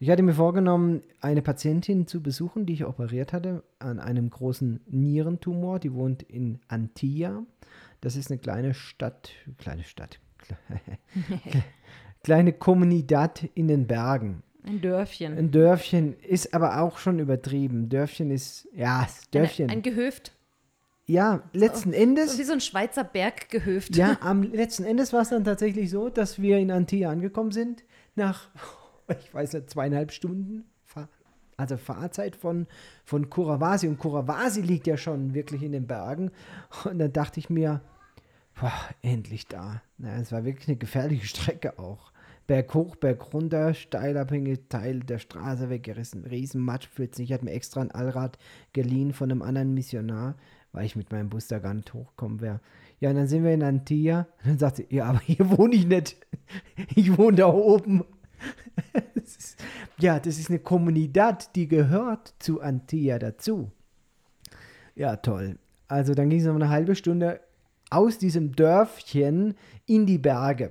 [0.01, 4.81] Ich hatte mir vorgenommen, eine Patientin zu besuchen, die ich operiert hatte an einem großen
[4.87, 5.79] Nierentumor.
[5.79, 7.43] Die wohnt in Antilla.
[8.01, 10.21] Das ist eine kleine Stadt, kleine Stadt,
[12.25, 14.43] kleine Kommunidad in den Bergen.
[14.65, 15.37] Ein Dörfchen.
[15.37, 17.89] Ein Dörfchen ist aber auch schon übertrieben.
[17.89, 19.71] Dörfchen ist, ja, Dörfchen.
[19.71, 20.33] Ein, ein Gehöft.
[21.09, 22.39] Ja, letzten So Endes.
[22.39, 23.97] wie so ein Schweizer Berggehöft.
[23.97, 27.83] Ja, am letzten Endes war es dann tatsächlich so, dass wir in Antilla angekommen sind,
[28.15, 28.49] nach,
[29.19, 31.09] ich weiß nicht, zweieinhalb Stunden, Fahr
[31.57, 32.67] also Fahrzeit von,
[33.05, 33.89] von Kurawasi.
[33.89, 36.31] Und Kurawasi liegt ja schon wirklich in den Bergen.
[36.85, 37.81] Und dann dachte ich mir,
[38.61, 39.83] boah, endlich da.
[39.97, 42.13] Na, es war wirklich eine gefährliche Strecke auch.
[42.47, 47.25] Berg hoch, Berg runter, steil abhängige Teil der Straße weggerissen, riesen Matschpfützen.
[47.25, 48.39] Ich hatte mir extra ein Allrad
[48.73, 50.35] geliehen von einem anderen Missionar,
[50.73, 52.61] weil ich mit meinem Bus da gar nicht hochkommen wäre.
[53.01, 54.27] Ja, und dann sind wir in Antilla.
[54.43, 56.17] Und dann sagt sie, ja, aber hier wohne ich nicht.
[56.95, 58.05] Ich wohne da oben.
[59.15, 59.65] Das ist,
[59.99, 63.71] ja, das ist eine Kommunidad, die gehört zu Antilla dazu.
[64.95, 65.59] Ja, toll.
[65.89, 67.41] Also dann ging es noch eine halbe Stunde
[67.91, 69.55] aus diesem Dörfchen
[69.87, 70.71] in die Berge.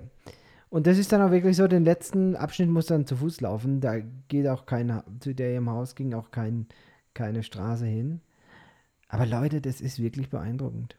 [0.69, 3.79] Und das ist dann auch wirklich so, den letzten Abschnitt muss dann zu Fuß laufen.
[3.79, 6.67] Da geht auch kein, zu der im Haus ging auch kein,
[7.13, 8.21] keine Straße hin.
[9.07, 10.97] Aber Leute, das ist wirklich beeindruckend.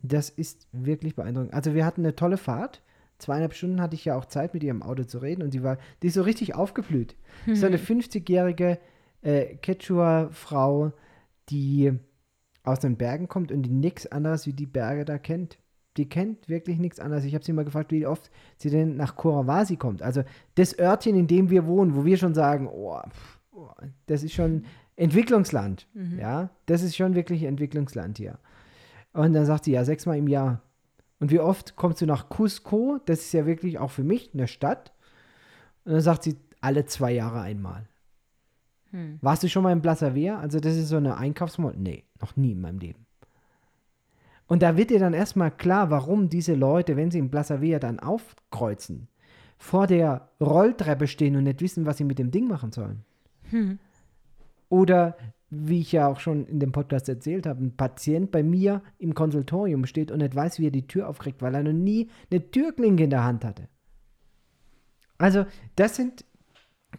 [0.00, 1.54] Das ist wirklich beeindruckend.
[1.54, 2.82] Also wir hatten eine tolle Fahrt.
[3.18, 5.62] Zweieinhalb Stunden hatte ich ja auch Zeit, mit ihr im Auto zu reden und sie
[5.62, 7.16] war, die ist so richtig aufgeblüht.
[7.52, 8.78] So eine 50-jährige
[9.22, 10.92] äh, Quechua-Frau,
[11.48, 11.92] die
[12.62, 15.58] aus den Bergen kommt und die nichts anderes wie die Berge da kennt.
[15.96, 17.24] Die kennt wirklich nichts anderes.
[17.24, 20.02] Ich habe sie mal gefragt, wie oft sie denn nach Kurawasi kommt.
[20.02, 20.22] Also
[20.54, 23.70] das Örtchen, in dem wir wohnen, wo wir schon sagen, oh, pff, oh,
[24.06, 24.64] das ist schon
[24.98, 25.86] Entwicklungsland.
[26.18, 28.38] Ja, das ist schon wirklich Entwicklungsland hier.
[29.12, 30.60] Und dann sagt sie, ja, sechsmal im Jahr.
[31.20, 32.98] Und wie oft kommst du nach Cusco?
[33.06, 34.92] Das ist ja wirklich auch für mich eine Stadt.
[35.84, 37.86] Und dann sagt sie, alle zwei Jahre einmal.
[38.90, 39.18] Hm.
[39.20, 40.38] Warst du schon mal in Plaza Vea?
[40.38, 41.74] Also das ist so eine Einkaufsmall?
[41.76, 43.06] Nee, noch nie in meinem Leben.
[44.46, 47.78] Und da wird dir dann erstmal klar, warum diese Leute, wenn sie in Plaza Vea
[47.78, 49.08] dann aufkreuzen,
[49.58, 53.04] vor der Rolltreppe stehen und nicht wissen, was sie mit dem Ding machen sollen.
[53.50, 53.78] Hm.
[54.68, 55.16] Oder,
[55.50, 59.14] wie ich ja auch schon in dem Podcast erzählt habe, ein Patient bei mir im
[59.14, 62.50] Konsultorium steht und nicht weiß, wie er die Tür aufkriegt, weil er noch nie eine
[62.50, 63.68] Türklinke in der Hand hatte.
[65.16, 66.24] Also, das sind,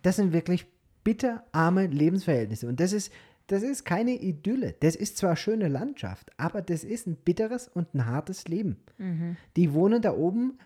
[0.01, 0.65] das sind wirklich
[1.03, 2.67] bitterarme Lebensverhältnisse.
[2.67, 3.11] Und das ist,
[3.47, 4.75] das ist keine Idylle.
[4.79, 8.77] Das ist zwar schöne Landschaft, aber das ist ein bitteres und ein hartes Leben.
[9.55, 10.59] Die wohnen da oben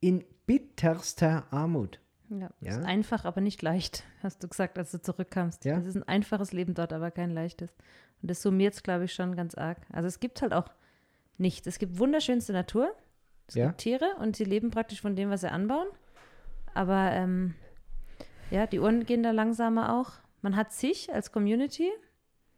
[0.00, 2.00] in bitterster Armut.
[2.30, 2.70] Ja, Ja?
[2.78, 5.64] Ist einfach, aber nicht leicht, hast du gesagt, als du zurückkamst.
[5.64, 5.78] Ja.
[5.78, 7.70] Es ist ein einfaches Leben dort, aber kein leichtes.
[8.22, 9.78] Und das summiert es, glaube ich, schon ganz arg.
[9.92, 10.68] Also es gibt halt auch
[11.38, 11.66] nichts.
[11.66, 12.90] Es gibt wunderschönste Natur,
[13.46, 13.66] es Ja.
[13.68, 15.86] gibt Tiere und sie leben praktisch von dem, was sie anbauen.
[16.74, 17.54] Aber ähm,
[18.50, 20.12] ja, die Uhren gehen da langsamer auch.
[20.42, 21.90] Man hat sich als Community,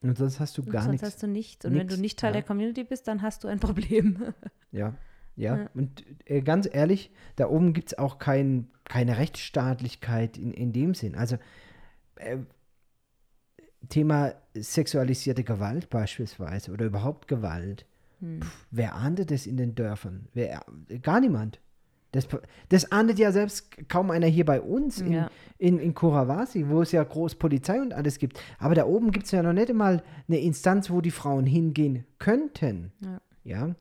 [0.02, 1.06] Und sonst hast du gar sonst nichts.
[1.06, 1.64] hast du nichts.
[1.64, 2.32] Und wenn Nix, du nicht Teil ja.
[2.34, 4.32] der Community bist, dann hast du ein Problem.
[4.70, 4.92] Ja,
[5.38, 5.56] ja.
[5.56, 5.70] Ja.
[5.74, 10.94] Und äh, ganz ehrlich, da oben gibt es auch kein, keine Rechtsstaatlichkeit in, in dem
[10.94, 11.14] Sinn.
[11.14, 11.36] Also
[12.16, 12.38] äh,
[13.88, 17.86] Thema sexualisierte Gewalt beispielsweise oder überhaupt Gewalt.
[18.20, 18.42] Hm.
[18.42, 20.26] Pff, wer ahndet das in den Dörfern?
[20.34, 20.60] Wer,
[21.02, 21.60] gar niemand.
[22.10, 22.26] Das,
[22.70, 25.30] das ahndet ja selbst kaum einer hier bei uns in, Ja.
[25.58, 28.40] in, in Kurawasi, wo es ja groß Polizei und alles gibt.
[28.58, 32.04] Aber da oben gibt es ja noch nicht einmal eine Instanz, wo die Frauen hingehen
[32.18, 32.92] könnten.
[33.00, 33.20] Ja.
[33.44, 33.74] Ja.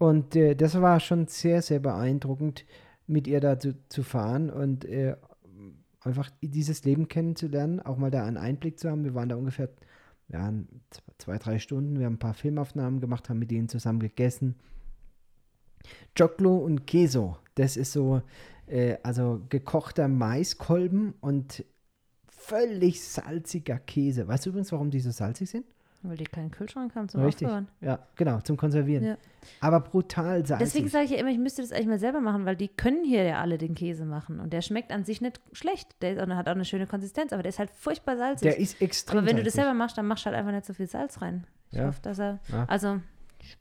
[0.00, 2.64] Und äh, das war schon sehr, sehr beeindruckend,
[3.06, 5.14] mit ihr da zu, zu fahren und äh,
[6.00, 9.04] einfach dieses Leben kennenzulernen, auch mal da einen Einblick zu haben.
[9.04, 9.68] Wir waren da ungefähr
[10.28, 10.54] ja,
[11.18, 14.54] zwei, drei Stunden, wir haben ein paar Filmaufnahmen gemacht, haben mit ihnen zusammen gegessen.
[16.16, 18.22] Choclo und Queso, das ist so,
[18.68, 21.62] äh, also gekochter Maiskolben und
[22.26, 24.26] völlig salziger Käse.
[24.26, 25.66] Weißt du übrigens, warum die so salzig sind?
[26.02, 27.46] Weil die keinen Kühlschrank haben zum Richtig.
[27.46, 27.68] Aufbewahren.
[27.82, 29.04] Ja, genau, zum Konservieren.
[29.04, 29.16] Ja.
[29.60, 30.66] Aber brutal salzig.
[30.66, 33.04] Deswegen sage ich ja immer, ich müsste das eigentlich mal selber machen, weil die können
[33.04, 34.40] hier ja alle den Käse machen.
[34.40, 35.88] Und der schmeckt an sich nicht schlecht.
[36.00, 38.48] Der ist, hat auch eine schöne Konsistenz, aber der ist halt furchtbar salzig.
[38.48, 39.64] Der ist extrem aber wenn du das salzig.
[39.66, 41.46] selber machst, dann machst du halt einfach nicht so viel Salz rein.
[41.70, 41.88] Ich Ja.
[41.88, 42.38] hoffe, dass er.
[42.48, 42.64] Ja.
[42.66, 43.00] Also,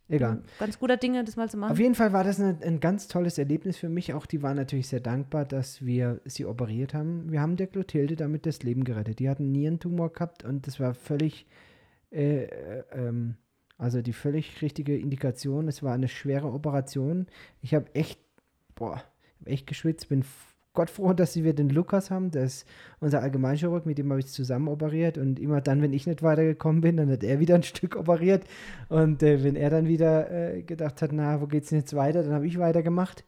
[0.07, 0.41] Egal.
[0.59, 1.71] ganz guter Dinge, das mal zu machen.
[1.71, 4.13] Auf jeden Fall war das ein, ein ganz tolles Erlebnis für mich.
[4.13, 7.31] Auch die waren natürlich sehr dankbar, dass wir sie operiert haben.
[7.31, 9.19] Wir haben der Clotilde damit das Leben gerettet.
[9.19, 11.45] Die hat einen Nierentumor gehabt und das war völlig,
[12.11, 13.35] äh, äh, ähm,
[13.77, 15.67] also die völlig richtige Indikation.
[15.67, 17.27] Es war eine schwere Operation.
[17.61, 18.19] Ich habe echt
[18.79, 19.03] boah,
[19.45, 20.23] echt geschwitzt, bin
[20.73, 22.67] Gott froh, dass wir den Lukas haben, das ist
[22.99, 25.17] unser Allgemeinchirurg, mit dem habe ich zusammen operiert.
[25.17, 28.43] Und immer dann, wenn ich nicht weitergekommen bin, dann hat er wieder ein Stück operiert.
[28.87, 32.23] Und äh, wenn er dann wieder äh, gedacht hat, na, wo geht's denn jetzt weiter,
[32.23, 33.25] dann habe ich weitergemacht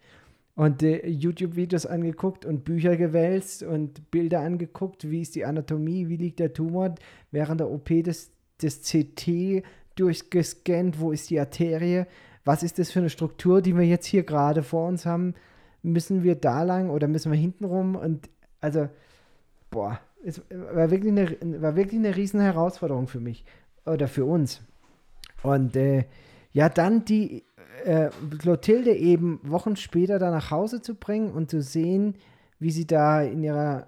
[0.56, 6.18] und äh, YouTube-Videos angeguckt und Bücher gewälzt und Bilder angeguckt, wie ist die Anatomie, wie
[6.18, 6.96] liegt der Tumor,
[7.32, 8.32] während der OP des,
[8.64, 9.64] des CT
[9.96, 12.06] durchgescannt, wo ist die Arterie,
[12.44, 15.36] was ist das für eine Struktur, die wir jetzt hier gerade vor uns haben,
[15.84, 17.96] müssen wir da lang oder müssen wir hinten rum?
[17.96, 18.90] Und also,
[19.70, 23.46] boah, es war wirklich eine, war wirklich eine riesen Herausforderung für mich
[23.86, 24.62] oder für uns.
[25.44, 26.06] Und äh,
[26.52, 27.44] ja, dann die
[27.86, 32.16] äh, Clotilde eben Wochen später da nach Hause zu bringen und zu sehen,
[32.60, 33.88] wie sie da in ihrer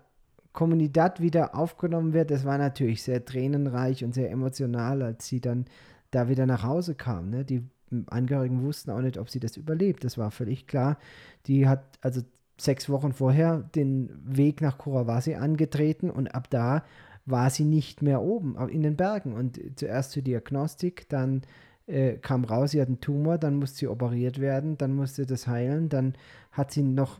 [0.54, 5.66] Kommunität wieder aufgenommen wird, das war natürlich sehr tränenreich und sehr emotional, als sie dann
[6.12, 7.30] da wieder nach Hause kam.
[7.30, 7.44] Ne?
[7.44, 7.64] Die
[8.08, 10.04] Angehörigen wussten auch nicht, ob sie das überlebt.
[10.04, 10.98] Das war völlig klar.
[11.48, 12.22] Die hat also
[12.58, 16.84] sechs Wochen vorher den Weg nach Kurawasi angetreten und ab da
[17.26, 19.34] war sie nicht mehr oben in den Bergen.
[19.34, 21.42] Und zuerst zur Diagnostik, dann
[21.88, 25.48] äh, kam raus, sie hat einen Tumor, dann musste sie operiert werden, dann musste das
[25.48, 26.14] heilen, dann
[26.52, 27.20] hat sie noch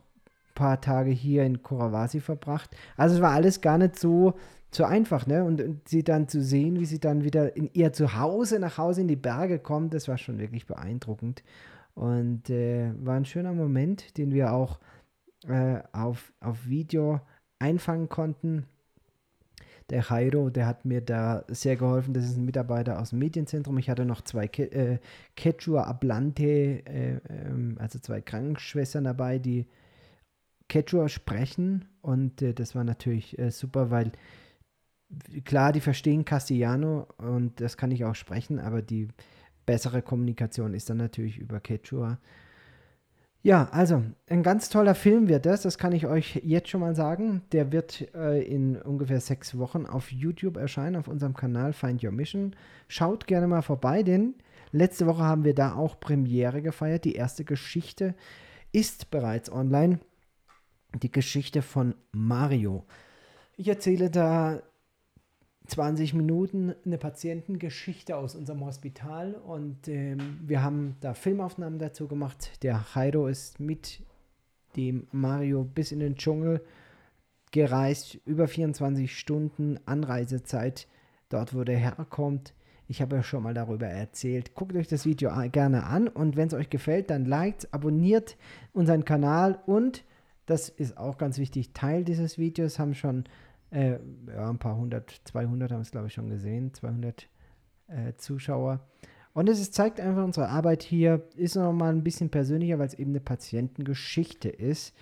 [0.54, 2.76] paar Tage hier in Kurawasi verbracht.
[2.98, 4.34] Also es war alles gar nicht so,
[4.72, 5.44] so einfach, ne?
[5.44, 9.02] Und, und, sie dann zu sehen, wie sie dann wieder in ihr Zuhause nach Hause
[9.02, 11.44] in die Berge kommt, das war schon wirklich beeindruckend.
[11.96, 14.80] Und äh, war ein schöner Moment, den wir auch
[15.48, 17.22] äh, auf, auf Video
[17.60, 18.66] einfangen konnten.
[19.90, 22.14] Der Jairo, der hat mir da sehr geholfen.
[22.14, 23.78] Das ist ein Mitarbeiter aus dem Medienzentrum.
[23.78, 25.00] Ich hatte noch zwei Ke äh,
[25.36, 26.44] Quechua Ablante,
[26.86, 29.68] äh, ähm, also zwei Krankenschwestern dabei, die
[30.74, 31.86] Quechua sprechen.
[32.02, 34.12] Und äh, das war natürlich äh, super, weil
[35.46, 39.08] klar, die verstehen Castellano und das kann ich auch sprechen, aber die
[39.68, 42.18] bessere Kommunikation ist dann natürlich über Quechua.
[43.44, 46.96] Ja, also ein ganz toller Film wird das, das kann ich euch jetzt schon mal
[46.96, 47.44] sagen.
[47.52, 52.12] Der wird äh, in ungefähr sechs Wochen auf YouTube erscheinen, auf unserem Kanal Find Your
[52.12, 52.56] Mission.
[52.88, 54.34] Schaut gerne mal vorbei, denn
[54.72, 57.06] letzte Woche haben wir da auch Premiere gefeiert.
[57.06, 58.16] Die erste Geschichte
[58.72, 60.00] ist bereits online.
[61.02, 62.86] Die Geschichte von Mario.
[63.58, 64.62] Ich erzähle da
[65.68, 72.64] 20 Minuten eine Patientengeschichte aus unserem Hospital und ähm, wir haben da Filmaufnahmen dazu gemacht.
[72.64, 74.02] Der Jairo ist mit
[74.76, 76.62] dem Mario bis in den Dschungel
[77.52, 80.88] gereist, über 24 Stunden Anreisezeit
[81.30, 82.54] dort, wo der herkommt.
[82.88, 84.56] Ich habe ja schon mal darüber erzählt.
[84.56, 88.38] Guckt euch das Video gerne an und wenn es euch gefällt, dann liked, abonniert
[88.74, 90.04] unseren Kanal und
[90.46, 93.26] das ist auch ganz wichtig, Teil dieses Videos haben schon
[93.72, 97.28] äh, ja, ein paar hundert, 200 haben es, glaube ich, schon gesehen, 200
[97.88, 98.86] äh, Zuschauer.
[99.34, 103.12] Und es zeigt einfach unsere Arbeit hier, ist nochmal ein bisschen persönlicher, weil es eben
[103.12, 104.94] eine Patientengeschichte ist.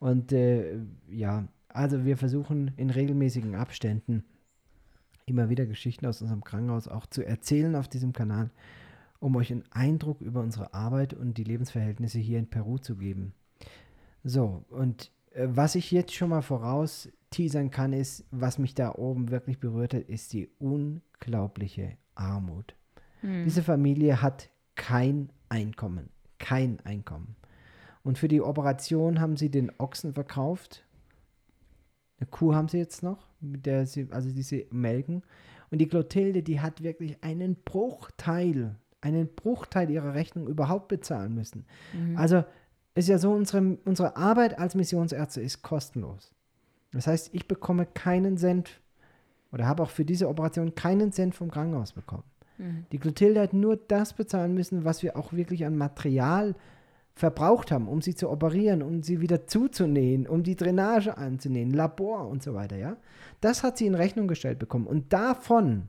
[0.00, 0.78] Und äh,
[1.08, 4.24] ja, also wir versuchen in regelmäßigen Abständen
[5.24, 8.50] immer wieder Geschichten aus unserem Krankenhaus auch zu erzählen auf diesem Kanal,
[9.20, 13.34] um euch einen Eindruck über unsere Arbeit und die Lebensverhältnisse hier in Peru zu geben.
[14.28, 18.92] So, und äh, was ich jetzt schon mal voraus teasern kann, ist, was mich da
[18.92, 22.74] oben wirklich berührt hat, ist die unglaubliche Armut.
[23.20, 23.44] Hm.
[23.44, 26.10] Diese Familie hat kein Einkommen.
[26.38, 27.36] Kein Einkommen.
[28.02, 30.84] Und für die Operation haben sie den Ochsen verkauft.
[32.18, 35.22] Eine Kuh haben sie jetzt noch, mit der sie, also diese melken.
[35.70, 41.64] Und die Clotilde, die hat wirklich einen Bruchteil, einen Bruchteil ihrer Rechnung überhaupt bezahlen müssen.
[41.92, 42.16] Mhm.
[42.16, 42.44] Also
[42.96, 46.34] ist ja so, unsere, unsere Arbeit als Missionsärzte ist kostenlos.
[46.92, 48.80] Das heißt, ich bekomme keinen Cent
[49.52, 52.24] oder habe auch für diese Operation keinen Cent vom Krankenhaus bekommen.
[52.58, 52.86] Mhm.
[52.92, 56.54] Die Clotilde hat nur das bezahlen müssen, was wir auch wirklich an Material
[57.14, 62.28] verbraucht haben, um sie zu operieren, um sie wieder zuzunähen, um die Drainage anzunähen, Labor
[62.28, 62.96] und so weiter, ja.
[63.40, 65.88] Das hat sie in Rechnung gestellt bekommen und davon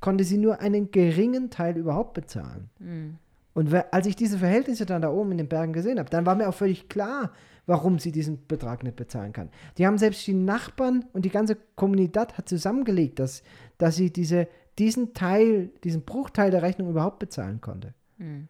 [0.00, 2.70] konnte sie nur einen geringen Teil überhaupt bezahlen.
[2.78, 3.18] Mhm.
[3.58, 6.36] Und als ich diese Verhältnisse dann da oben in den Bergen gesehen habe, dann war
[6.36, 7.32] mir auch völlig klar,
[7.66, 9.50] warum sie diesen Betrag nicht bezahlen kann.
[9.78, 13.42] Die haben selbst die Nachbarn und die ganze Kommunität hat zusammengelegt, dass,
[13.76, 14.46] dass sie diese,
[14.78, 17.94] diesen Teil, diesen Bruchteil der Rechnung überhaupt bezahlen konnte.
[18.18, 18.46] Mhm.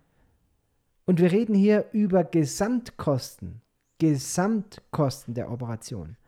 [1.06, 3.62] Und wir reden hier über Gesamtkosten,
[3.98, 6.18] Gesamtkosten der Operation.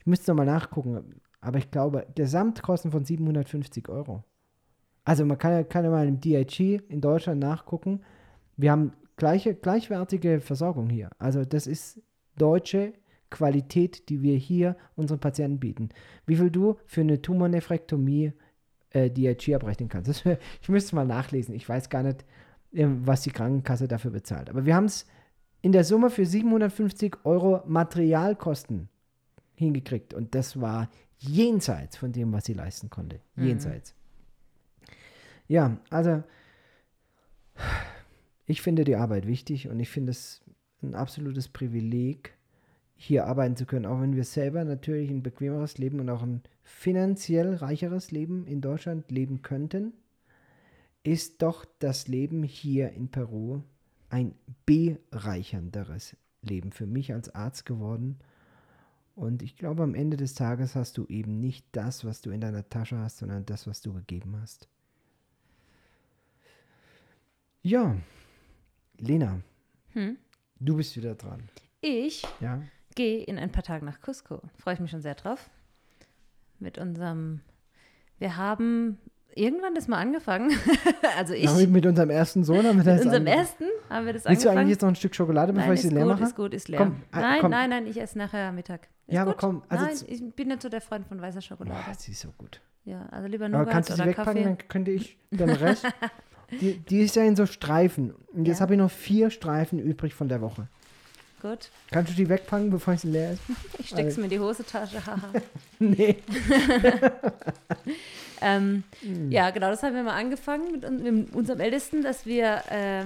[0.00, 4.22] Ich müsste nochmal nachgucken, aber ich glaube, Gesamtkosten von 750 Euro.
[5.06, 8.02] Also man kann, kann ja mal im DIG in Deutschland nachgucken,
[8.58, 11.10] wir haben gleiche, gleichwertige Versorgung hier.
[11.18, 12.02] Also das ist
[12.36, 12.92] deutsche
[13.30, 15.88] Qualität, die wir hier unseren Patienten bieten.
[16.26, 18.32] Wie viel du für eine Tumornephrektomie
[18.90, 20.08] äh, DRG abrechnen kannst.
[20.08, 20.24] Das,
[20.62, 21.54] ich müsste mal nachlesen.
[21.54, 22.24] Ich weiß gar nicht,
[22.72, 24.50] äh, was die Krankenkasse dafür bezahlt.
[24.50, 25.06] Aber wir haben es
[25.60, 28.88] in der Summe für 750 Euro Materialkosten
[29.54, 30.14] hingekriegt.
[30.14, 30.88] Und das war
[31.18, 33.20] jenseits von dem, was sie leisten konnte.
[33.34, 33.46] Mhm.
[33.46, 33.94] Jenseits.
[35.48, 36.22] Ja, also
[38.48, 40.40] ich finde die Arbeit wichtig und ich finde es
[40.82, 42.34] ein absolutes Privileg,
[42.96, 46.42] hier arbeiten zu können, auch wenn wir selber natürlich ein bequemeres Leben und auch ein
[46.62, 49.92] finanziell reicheres Leben in Deutschland leben könnten,
[51.04, 53.62] ist doch das Leben hier in Peru
[54.08, 54.34] ein
[54.66, 58.18] bereichernderes Leben für mich als Arzt geworden.
[59.14, 62.40] Und ich glaube, am Ende des Tages hast du eben nicht das, was du in
[62.40, 64.68] deiner Tasche hast, sondern das, was du gegeben hast.
[67.62, 67.96] Ja,
[68.98, 69.40] Lena,
[69.92, 70.16] Hm?
[70.60, 71.42] du bist wieder dran.
[71.80, 72.60] Ich Ja,
[72.94, 74.40] gehe in ein paar Tagen nach Cusco.
[74.58, 75.48] Freue ich mich schon sehr drauf.
[76.58, 77.40] Mit unserem,
[78.18, 78.98] wir haben
[79.34, 80.50] irgendwann das mal angefangen.
[81.16, 83.38] also ich, Damit mit unserem ersten Sohn haben wir das mit unserem angefangen.
[83.38, 84.58] ersten haben wir das Willst du angefangen.
[84.58, 86.22] eigentlich jetzt noch ein Stück Schokolade, bevor nein, ich sie leer gut, mache?
[86.24, 86.78] ist gut, ist leer.
[86.78, 87.50] Komm, äh, nein, komm.
[87.52, 88.88] nein, nein, ich esse nachher Mittag.
[89.06, 89.40] Ist Ja, aber gut.
[89.40, 91.78] komm, also nein, ich bin nicht so der Freund von weißer Schokolade.
[91.86, 92.60] Boah, sie ist so gut.
[92.84, 94.44] Ja, also lieber Aber Nougat kannst du sie wegpacken, Kaffee.
[94.44, 95.86] dann könnte ich den Rest.
[96.50, 98.14] die, die ist ja in so Streifen.
[98.32, 98.62] Und jetzt Ja.
[98.62, 100.68] habe ich noch vier Streifen übrig von der Woche.
[101.40, 103.42] Gut, Kannst du die wegpacken, bevor ich sie leer esse?
[103.78, 105.04] ich steck's mir in die Hosentasche.
[105.06, 105.30] haha.
[105.78, 106.16] nee.
[108.40, 109.30] ähm, Hm.
[109.30, 113.04] Ja, genau, das haben wir mal angefangen mit, mit unserem Ältesten, dass wir, äh,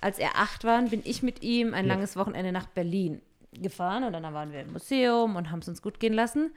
[0.00, 1.94] als er acht waren, bin ich mit ihm ein Ja.
[1.94, 3.20] langes Wochenende nach Berlin
[3.60, 6.50] gefahren und dann waren wir im Museum und haben es uns gut gehen lassen.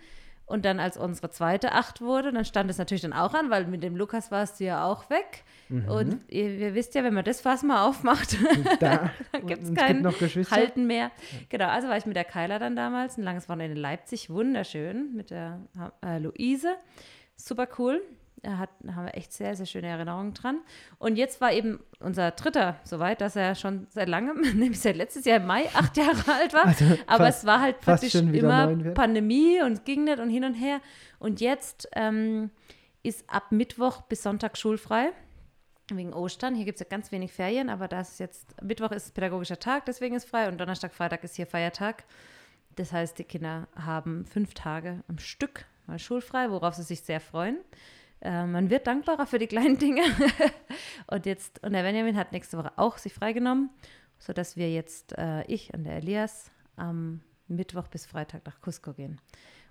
[0.47, 3.65] Und dann, als unsere zweite acht wurde, dann stand es natürlich dann auch an, weil
[3.65, 5.43] mit dem Lukas warst du ja auch weg.
[5.69, 5.89] Mhm.
[5.89, 8.37] Und ihr, ihr wisst ja, wenn man das Fass mal aufmacht,
[8.79, 9.11] Da
[9.45, 10.51] gibt's und es kein gibt.
[10.51, 11.09] Halten mehr.
[11.49, 15.15] Genau, also war ich mit der Kyla dann damals, ein langes Wochenende in Leipzig, wunderschön,
[15.15, 15.61] mit der
[16.03, 16.75] äh, Luise.
[17.35, 18.01] Super cool.
[18.45, 20.59] Da hat, haben wir echt sehr, sehr schöne Erinnerungen dran.
[20.99, 25.25] Und jetzt war eben unser dritter soweit, dass er schon seit langem, nämlich seit letztes
[25.25, 26.65] Jahr im Mai, acht Jahre alt war.
[26.67, 28.67] Also Aber fast- es war halt praktisch immer.
[28.93, 30.79] Pandemie und ging nicht und hin und her.
[31.17, 32.51] Und jetzt ähm,
[33.01, 35.09] ist ab Mittwoch bis Sonntag schulfrei.
[35.91, 36.53] Wegen Ostern.
[36.53, 39.85] Hier gibt es ja ganz wenig Ferien, aber das ist jetzt, Mittwoch ist pädagogischer Tag,
[39.85, 42.05] deswegen ist frei und Donnerstag, Freitag ist hier Feiertag.
[42.75, 47.19] Das heißt, die Kinder haben fünf Tage am Stück mal schulfrei, worauf sie sich sehr
[47.19, 47.57] freuen.
[48.25, 50.01] Äh, man wird dankbarer für die kleinen Dinge.
[51.07, 53.69] und jetzt, und der Benjamin hat nächste Woche auch sich freigenommen,
[54.17, 59.21] sodass wir jetzt, äh, ich und der Elias, am Mittwoch bis Freitag nach Cusco gehen.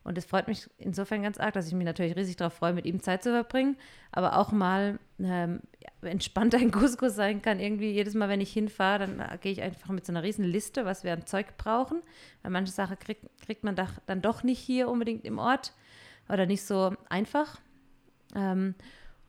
[0.04, 2.84] Und es freut mich insofern ganz arg, dass ich mich natürlich riesig darauf freue, mit
[2.84, 3.76] ihm Zeit zu verbringen,
[4.12, 5.60] aber auch mal ähm,
[6.02, 7.58] entspannter in Cusco sein kann.
[7.58, 10.44] Irgendwie jedes Mal, wenn ich hinfahre, dann äh, gehe ich einfach mit so einer riesen
[10.44, 12.02] Liste, was wir an Zeug brauchen.
[12.42, 15.72] Weil manche Sachen kriegt, kriegt man doch, dann doch nicht hier unbedingt im Ort
[16.28, 17.58] oder nicht so einfach.
[18.34, 18.74] Ähm,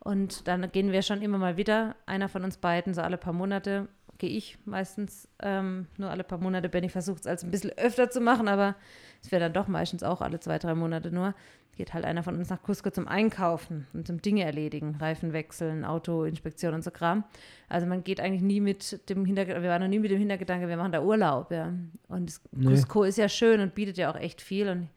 [0.00, 3.32] und dann gehen wir schon immer mal wieder, einer von uns beiden, so alle paar
[3.32, 3.88] Monate,
[4.18, 6.68] gehe ich meistens ähm, nur alle paar Monate.
[6.68, 8.76] Benny versucht es als ein bisschen öfter zu machen, aber
[9.22, 11.34] es wäre dann doch meistens auch alle zwei, drei Monate nur.
[11.76, 15.84] Geht halt einer von uns nach Cusco zum Einkaufen und zum Dinge erledigen, Reifen wechseln,
[15.84, 17.24] Autoinspektion und so Kram.
[17.68, 20.68] Also man geht eigentlich nie mit dem Hintergedanke, wir waren noch nie mit dem Hintergedanke,
[20.68, 21.50] wir machen da Urlaub.
[21.50, 21.74] Ja.
[22.08, 22.68] Und es, Nee.
[22.68, 24.88] Cusco ist ja schön und bietet ja auch echt viel und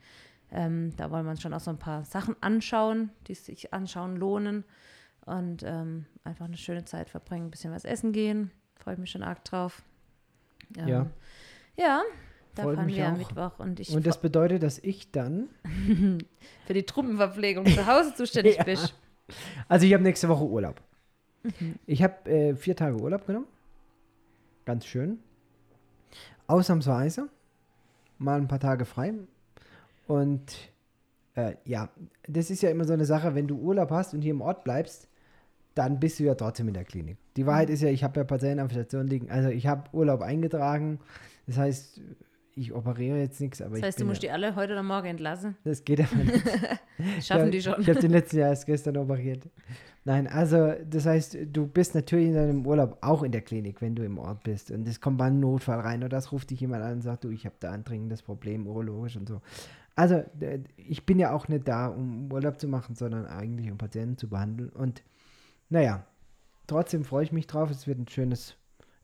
[0.52, 4.16] ähm, da wollen wir uns schon auch so ein paar Sachen anschauen, die sich anschauen
[4.18, 4.64] lohnen
[5.26, 8.52] und ähm, einfach eine schöne Zeit verbringen, ein bisschen was essen gehen.
[8.76, 9.84] Freue ich mich schon arg drauf.
[10.78, 11.06] Ähm, Ja.
[11.78, 12.02] Ja,
[12.56, 13.18] da Freut fahren wir am auch.
[13.18, 15.48] Mittwoch und ich Und das bedeutet, dass ich dann,
[16.66, 18.64] für die Truppenverpflegung zu Hause zuständig Ja.
[18.64, 18.78] bin.
[19.68, 20.82] also ich habe nächste Woche Urlaub.
[21.44, 21.76] Mhm.
[21.86, 23.48] Ich habe äh, vier Tage Urlaub genommen.
[24.66, 25.20] Ganz schön.
[26.48, 27.30] Ausnahmsweise.
[28.18, 29.14] Mal ein paar Tage frei.
[30.10, 30.72] Und
[31.36, 31.90] äh, ja,
[32.28, 34.64] das ist ja immer so eine Sache, wenn du Urlaub hast und hier im Ort
[34.64, 35.08] bleibst,
[35.76, 37.18] dann bist du ja trotzdem in der Klinik.
[37.38, 37.48] Die Mhm.
[37.48, 39.30] Wahrheit ist ja, ich habe ja Patienten auf Station liegen.
[39.30, 41.00] Also ich habe Urlaub eingetragen.
[41.46, 42.02] Das heißt,
[42.56, 44.84] ich operiere jetzt nichts, aber Das ich heißt, du musst ja, die alle heute oder
[44.84, 45.56] morgen entlassen.
[45.64, 46.44] das geht aber nicht.
[47.26, 47.76] Schaffen Ja, die schon.
[47.80, 49.48] Ich habe den letzten Jahr erst gestern operiert.
[50.06, 53.94] Nein, also das heißt, du bist natürlich in deinem Urlaub auch in der Klinik, wenn
[53.96, 54.72] du im Ort bist.
[54.72, 57.24] Und es kommt mal ein Notfall rein oder das ruft dich jemand an und sagt,
[57.26, 59.42] du, ich habe da ein dringendes Problem, urologisch und so.
[60.00, 60.24] Also
[60.78, 64.30] ich bin ja auch nicht da, um Urlaub zu machen, sondern eigentlich um Patienten zu
[64.30, 64.70] behandeln.
[64.70, 65.04] Und
[65.68, 66.06] naja,
[66.68, 67.70] trotzdem freue ich mich drauf.
[67.70, 68.56] Es wird ein schönes,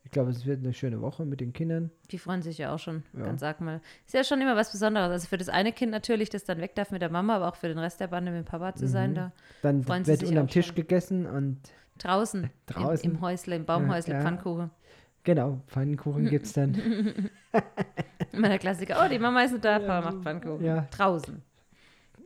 [0.04, 1.90] ich glaube, es wird eine schöne Woche mit den Kindern.
[2.12, 3.24] Die freuen sich ja auch schon, Ja.
[3.26, 3.82] ganz sag mal.
[4.06, 5.10] Ist ja schon immer was Besonderes.
[5.10, 7.56] Also für das eine Kind natürlich, das dann weg darf mit der Mama, aber auch
[7.56, 9.14] für den Rest der Bande mit dem Papa zu sein, Mhm.
[9.16, 10.76] da Dann Freuen sie wird unterm Tisch schon.
[10.76, 11.58] gegessen und
[11.98, 13.04] draußen, Draußen.
[13.10, 14.22] Im, im Häusle, im Baumhäusle, ja.
[14.22, 14.70] Pfannkuchen.
[15.24, 16.74] genau, Pfannkuchen gibt es dann.
[18.36, 20.64] Immer der Klassiker, oh, die Mama ist nicht da, Papa macht Pfannkuchen.
[20.64, 20.86] Ja.
[20.90, 21.42] Draußen.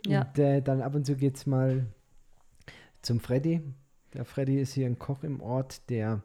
[0.06, 0.22] Ja.
[0.22, 1.86] Und äh, dann ab und zu geht es mal
[3.02, 3.62] zum Freddy.
[4.14, 6.22] Der Freddy ist hier ein Koch im Ort, der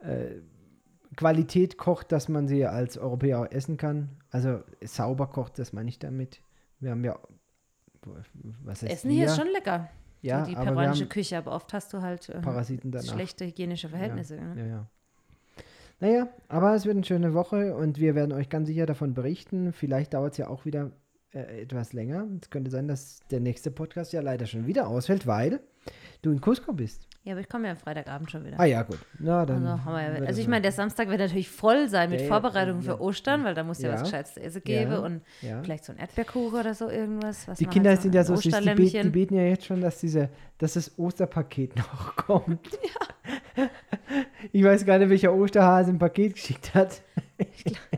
[0.00, 0.40] äh,
[1.16, 4.10] Qualität kocht, dass man sie als Europäer auch essen kann.
[4.30, 6.42] Also sauber kocht, das meine ich damit.
[6.78, 7.18] Wir haben ja.
[8.64, 9.90] Was heißt Essen hier ist schon lecker.
[10.22, 13.12] ja, die peruanische Küche, aber oft hast du halt Parasiten danach.
[13.12, 14.36] schlechte hygienische Verhältnisse.
[14.36, 14.60] Ja, ne?
[14.60, 14.86] ja, ja.
[16.00, 19.72] Naja, aber es wird eine schöne Woche und wir werden euch ganz sicher davon berichten.
[19.72, 20.92] Vielleicht dauert es ja auch wieder
[21.32, 22.26] äh, etwas länger.
[22.40, 25.60] Es könnte sein, dass der nächste Podcast ja leider schon wieder ausfällt, weil
[26.22, 27.06] du in Cusco bist.
[27.22, 28.58] Ja, aber ich komme ja am Freitagabend schon wieder.
[28.58, 28.98] Ah ja, gut.
[29.18, 32.26] Na, dann Also, ja, also ich meine, der Samstag wird natürlich voll sein mit Ja,
[32.26, 33.94] ja, Vorbereitungen ja, für Ostern, weil da muss ja, ja.
[33.94, 35.62] was Gescheites zu essen geben Ja, und ja.
[35.62, 37.46] vielleicht so ein Erdbeerkuchen oder so irgendwas.
[37.46, 39.82] Was Die Kinder halt sind ja so süß, die, bet, die beten ja jetzt schon,
[39.82, 42.66] dass, diese, dass das Osterpaket noch kommt.
[44.52, 47.02] Ich weiß gar nicht, welcher Osterhase ein Paket geschickt hat.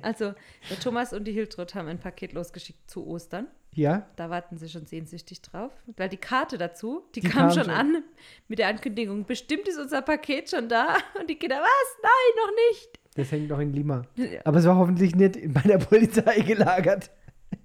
[0.02, 0.34] Also,
[0.70, 3.46] der Thomas und die Hiltrud haben ein Paket losgeschickt zu Ostern.
[3.74, 5.72] Ja, Da warten sie schon sehnsüchtig drauf.
[5.96, 8.02] Weil die Karte dazu, die, Die kam, kam schon an
[8.46, 10.96] mit der Ankündigung, bestimmt ist unser Paket schon da.
[11.18, 12.02] Und die Kinder, was?
[12.02, 12.98] Nein, noch nicht.
[13.14, 14.02] das hängt noch in Lima.
[14.44, 17.10] Aber es war hoffentlich nicht bei der Polizei gelagert.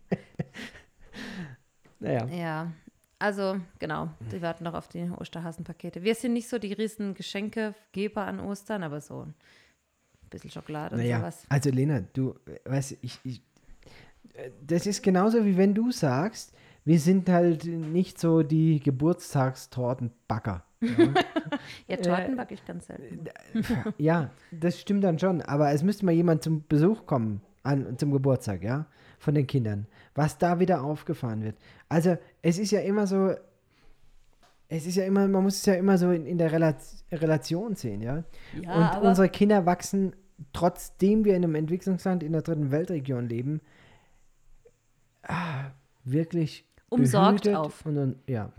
[1.99, 2.25] naja.
[2.27, 2.71] Ja,
[3.19, 6.03] also genau, die warten noch auf die Osterhasenpakete.
[6.03, 9.33] Wir sind nicht so die riesen Geschenkegeber an Ostern, aber so ein
[10.29, 11.45] bisschen Schokolade und Naja, sowas.
[11.49, 13.41] also Lena, du, äh, weißt, ich, ich,
[14.33, 16.53] äh, das ist genauso wie wenn du sagst,
[16.85, 20.63] wir sind halt nicht so die Geburtstagstortenbacker.
[21.87, 23.25] Ja, Torten backe ich ganz selten.
[23.97, 28.11] ja, das stimmt dann schon, aber es müsste mal jemand zum Besuch kommen, an, zum
[28.11, 28.85] Geburtstag, ja,
[29.17, 31.57] von den Kindern, was da wieder aufgefahren wird.
[31.89, 33.33] Also, es ist ja immer so,
[34.69, 36.75] es ist ja immer, man muss es ja immer so in, in der Rela
[37.11, 38.23] Relation sehen, ja.
[38.61, 40.13] Ja, Und unsere Kinder wachsen,
[40.53, 43.61] trotzdem wir in einem Entwicklungsland in der dritten Weltregion leben,
[45.23, 45.71] ah,
[46.03, 47.85] wirklich Umsorgt auf.
[47.85, 48.51] Und, ja,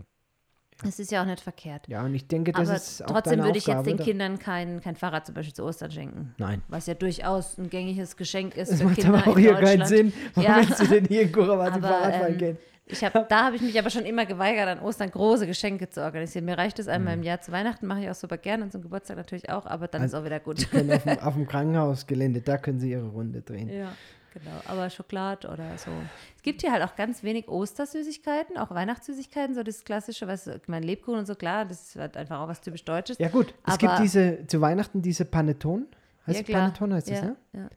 [0.87, 1.87] es ist ja auch nicht verkehrt.
[1.87, 4.39] ja, und ich denke, das aber ist auch trotzdem würde ich jetzt Aufgabe, den Kindern
[4.39, 6.33] kein, kein Fahrrad zum Beispiel zu Ostern schenken.
[6.37, 6.61] Nein.
[6.67, 9.85] Was ja durchaus ein gängiges Geschenk ist Das für macht Kinder aber auch hier keinen
[9.85, 10.13] Sinn.
[10.35, 10.57] Warum Ja.
[10.57, 12.57] willst du denn hier in Kurawasi Aber, Fahrradfahren ähm, gehen?
[12.91, 16.01] Ich hab, da habe ich mich aber schon immer geweigert, an Ostern große Geschenke zu
[16.01, 16.45] organisieren.
[16.45, 17.21] Mir reicht es einmal Mhm.
[17.21, 19.87] im Jahr zu Weihnachten, mache ich auch super gern und zum Geburtstag natürlich auch, aber
[19.87, 20.57] dann Also, ist auch wieder gut.
[20.63, 20.89] Auf dem,
[21.21, 23.69] auf dem Krankenhausgelände, da können sie ihre Runde drehen.
[23.69, 23.91] Ja,
[24.33, 24.61] genau.
[24.65, 25.91] Aber Schokolade oder so.
[26.35, 30.67] Es gibt hier halt auch ganz wenig Ostersüßigkeiten, auch Weihnachtssüßigkeiten, so das klassische, was ich
[30.67, 33.17] meine Lebkuchen und so, klar, das ist halt einfach auch was typisch Deutsches.
[33.19, 35.85] Ja gut, es gibt diese, zu Weihnachten diese Panettone.
[36.27, 36.61] Heißt Ja, es klar.
[36.61, 37.35] Panettone, heißt das, ja, ne?
[37.53, 37.69] ja.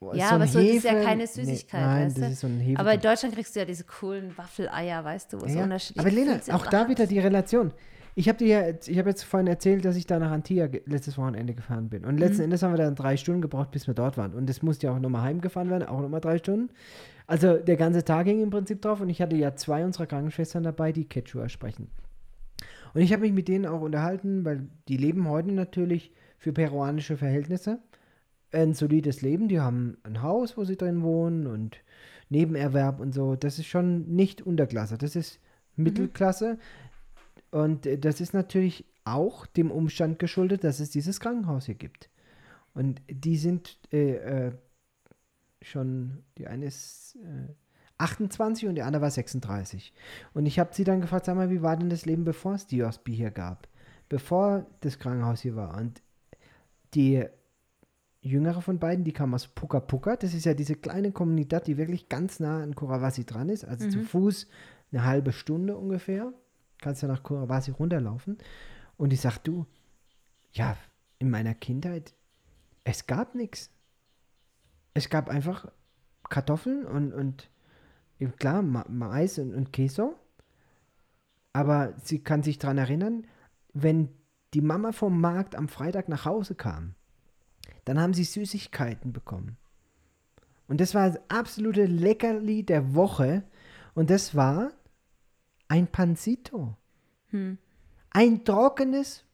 [0.00, 2.32] Oh, Ja, ein aber so, das ist ja keine Süßigkeit, Nee, nein, weißt das du?
[2.32, 2.76] ist so ein.
[2.76, 5.64] Aber in Deutschland kriegst du ja diese coolen Waffeleier, weißt du, wo so ja.
[5.64, 7.72] unterschiedlich Aber Lena, auch da wieder die Relation.
[8.16, 10.68] Ich habe dir ja, jetzt- ich habe jetzt vorhin erzählt, dass ich da nach Antia
[10.86, 12.04] letztes Wochenende gefahren bin.
[12.04, 12.20] Und Mhm.
[12.20, 14.34] letzten Endes haben wir dann drei Stunden gebraucht, bis wir dort waren.
[14.34, 16.70] Und es musste ja auch nochmal heimgefahren werden, auch nochmal drei Stunden.
[17.26, 20.62] Also der ganze Tag ging im Prinzip drauf und ich hatte ja zwei unserer Krankenschwestern
[20.62, 21.88] dabei, die Quechua sprechen.
[22.92, 27.16] Und ich habe mich mit denen auch unterhalten, weil die leben heute natürlich für peruanische
[27.16, 27.78] Verhältnisse
[28.52, 29.48] ein solides Leben.
[29.48, 31.78] Die haben ein Haus, wo sie drin wohnen und
[32.28, 33.34] Nebenerwerb und so.
[33.34, 35.40] Das ist schon nicht Unterklasse, das ist
[35.76, 36.58] Mittelklasse.
[37.54, 42.10] Und äh, das ist natürlich auch dem Umstand geschuldet, dass es dieses Krankenhaus hier gibt.
[42.74, 44.52] Und die sind äh, äh,
[45.62, 47.52] schon, die eine ist äh,
[47.98, 49.92] 28 und die andere war 36.
[50.32, 52.66] Und ich habe sie dann gefragt, sag mal, wie war denn das Leben, bevor es
[52.66, 53.68] die OSB hier gab?
[54.08, 55.76] Bevor das Krankenhaus hier war.
[55.76, 56.02] Und
[56.94, 57.24] die
[58.20, 60.16] jüngere von beiden, die kam aus Puka Puka.
[60.16, 63.64] Das ist ja diese kleine Kommunität, die wirklich ganz nah an Kurawasi dran ist.
[63.64, 64.48] Also zu Fuß
[64.90, 66.32] eine halbe Stunde ungefähr.
[66.84, 68.36] Kannst du nach Kurawasi runterlaufen.
[68.98, 69.64] Und ich sag, du,
[70.52, 70.76] ja,
[71.18, 72.12] in meiner Kindheit,
[72.84, 73.70] es gab nichts.
[74.92, 75.72] Es gab einfach
[76.28, 77.48] Kartoffeln und, und
[78.38, 80.14] klar, Ma Mais und, und Queso.
[81.54, 83.26] Aber sie kann sich daran erinnern,
[83.72, 84.10] wenn
[84.52, 86.96] die Mama vom Markt am Freitag nach Hause kam,
[87.86, 89.56] dann haben sie Süßigkeiten bekommen.
[90.68, 93.42] Und das war das absolute Leckerli der Woche.
[93.94, 94.70] Und das war
[95.68, 96.76] ein Pansito.
[98.10, 99.24] Ein trockenes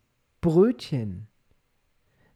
[0.41, 1.27] Brötchen.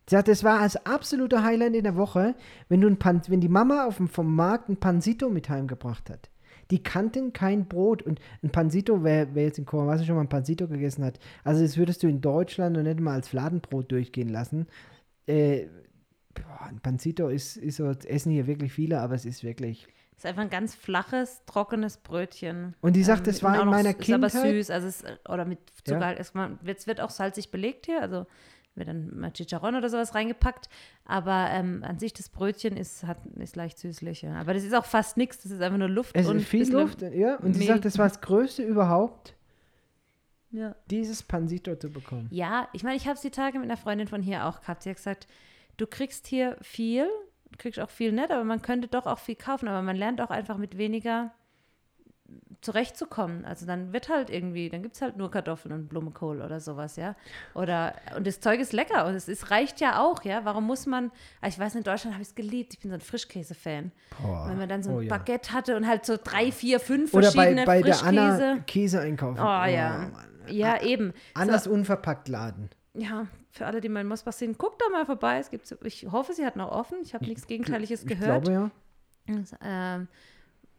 [0.07, 2.34] Sie sagt, das war das absolute Highlight in der Woche,
[2.68, 6.11] wenn, du ein Pan, wenn die Mama auf dem, vom Markt ein Pansito mit heimgebracht
[6.11, 6.30] hat.
[6.70, 8.03] Die kannten kein Brot.
[8.03, 11.62] Und ein Pansito, wer, wer jetzt in Kurawasi schon mal ein Pansito gegessen hat, also
[11.62, 14.66] das würdest du in Deutschland noch nicht mal als Fladenbrot durchgehen lassen.
[15.26, 15.66] Äh,
[16.34, 19.86] boah, ein Pansito ist, ist so, das essen hier wirklich viele, aber es ist wirklich.
[20.16, 22.74] Es ist einfach ein ganz flaches, trockenes Brötchen.
[22.80, 24.54] Und die sagt, das und war auch in noch- meiner ist aber Kindheit.
[24.54, 26.00] süß, also es, oder mit Zucker.
[26.00, 26.06] Ja.
[26.06, 26.18] halt.
[26.20, 28.26] Es, man, es wird auch salzig belegt hier, also
[28.76, 30.68] wird dann mal Chicharron oder sowas reingepackt.
[31.04, 34.22] Aber ähm, an sich das Brötchen ist, hat, ist leicht süßlich.
[34.22, 34.34] Ja.
[34.40, 36.70] Aber das ist auch fast nichts, das ist einfach nur Luft Es und ist viel
[36.72, 37.36] Luft, ja.
[37.36, 39.34] Und sie sagt, das war das Größte überhaupt,
[40.50, 40.74] Ja.
[40.90, 42.28] dieses Pansito zu bekommen.
[42.30, 44.82] Ja, ich meine, ich habe es die Tage mit einer Freundin von hier auch gehabt.
[44.84, 45.26] Sie hat gesagt,
[45.76, 47.08] du kriegst hier viel,
[47.59, 50.30] kriegst auch viel nett, aber man könnte doch auch viel kaufen, aber man lernt auch
[50.30, 51.32] einfach mit weniger
[52.62, 53.44] zurechtzukommen.
[53.44, 56.96] Also dann wird halt irgendwie, dann gibt es halt nur Kartoffeln und Blumenkohl oder sowas,
[56.96, 57.14] ja.
[57.55, 60.44] Oder, und das Zeug ist lecker und es ist, reicht ja auch, ja.
[60.44, 61.11] Warum muss man,
[61.42, 63.92] ah, ich weiß, in Deutschland habe ich es geliebt, ich bin so ein Frischkäse-Fan.
[64.46, 65.11] Wenn man dann so ein oh ja.
[65.11, 68.20] Baguette hatte und halt so drei, vier, fünf Oder bei, verschiedene bei der Frischkäse.
[68.20, 69.40] Anna Käse einkaufen.
[69.40, 70.11] Oh, ja.
[70.12, 70.28] Mann.
[70.48, 71.12] Ja, eben.
[71.34, 72.70] Anders unverpackt laden.
[72.94, 75.38] Ja, für alle, die mal in Mosbach sind, guckt da mal vorbei.
[75.38, 76.98] Es gibt, ich hoffe, sie hat noch offen.
[77.02, 78.44] Ich habe nichts Gegenteiliges Ich gehört.
[78.44, 78.70] glaube
[79.26, 79.34] ja.
[79.36, 80.09] Das, ähm,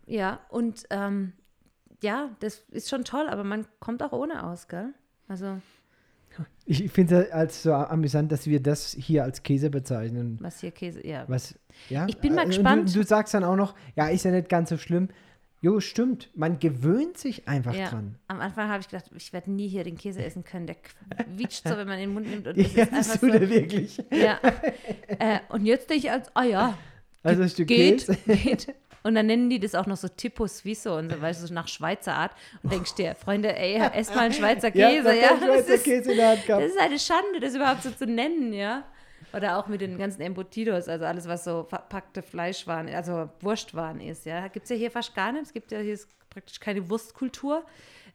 [0.05, 1.33] ja, und ähm,
[2.03, 4.93] ja, das ist schon toll, aber man kommt auch ohne aus, gell?
[5.27, 5.57] Also,
[6.65, 10.37] Ich finde es als so amüsant, dass wir das hier als Käse bezeichnen.
[10.41, 11.23] was hier Käse, ja.
[11.27, 11.57] Was,
[11.89, 12.05] ja?
[12.07, 12.89] Ich bin mal Äh, gespannt.
[12.93, 15.07] Du, du sagst dann auch noch, ja, ist ja nicht ganz so schlimm.
[15.61, 16.29] Jo, stimmt.
[16.35, 17.89] Man gewöhnt sich einfach ja.
[17.89, 18.15] dran.
[18.27, 20.67] Am Anfang habe ich gedacht, ich werde nie hier den Käse essen können.
[20.67, 22.47] Der quietscht so, wenn man in den Mund nimmt.
[22.47, 23.97] Und Ja, das tut so, er wirklich.
[24.11, 24.39] ja.
[25.07, 26.77] äh, und jetzt denke ich als, ah ja,
[27.23, 28.17] Also ein Stück geht, Käse.
[28.43, 28.75] geht.
[29.01, 31.53] Und dann nennen die das auch noch so Tipo Suizo und so, weißt du, so
[31.53, 32.31] nach Schweizer Art.
[32.63, 35.27] Und denkst dir, Freunde, ey, ess mal einen Schweizer Käse, da ja.
[35.27, 36.63] kann ich das, Schweizer ist, Käse in der Hand gehabt.
[36.63, 38.83] das ist eine Schande, das überhaupt so zu nennen, ja.
[39.35, 44.25] Oder auch mit den ganzen Embutidos, also alles, was so verpackte Fleischwaren, also Wurstwaren ist,
[44.25, 44.47] ja.
[44.47, 45.43] Gibt es ja hier fast gar nicht.
[45.43, 45.97] Es gibt ja hier
[46.29, 47.65] praktisch keine Wurstkultur.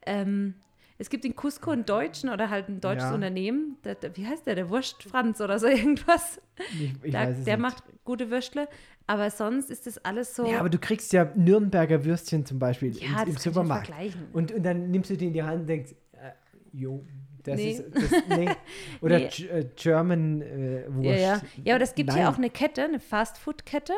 [0.06, 0.54] Ähm,
[0.98, 3.14] es gibt in Cusco einen Deutschen oder halt ein deutsches Ja.
[3.14, 6.40] Unternehmen, der, der, wie heißt der, der Wurstfranz oder so irgendwas.
[6.78, 7.58] Ich, ich der nicht.
[7.58, 8.68] macht gute Würstle,
[9.06, 10.46] aber sonst ist das alles so.
[10.46, 13.86] Ja, aber du kriegst ja Nürnberger Würstchen zum Beispiel Ja, im, das kann im Supermarkt.
[13.86, 14.28] vergleichen.
[14.32, 16.30] Und, und dann nimmst du die in die Hand und denkst, äh,
[16.72, 17.02] jo,
[17.44, 17.70] das Nee.
[17.72, 18.50] ist, das, nee.
[19.00, 19.28] Oder Nee.
[19.28, 21.04] G- äh, German äh, Wurst.
[21.04, 21.40] ja, ja.
[21.64, 22.32] ja, aber das gibt hier Nein.
[22.32, 23.94] auch eine Kette, eine Fastfood-Kette,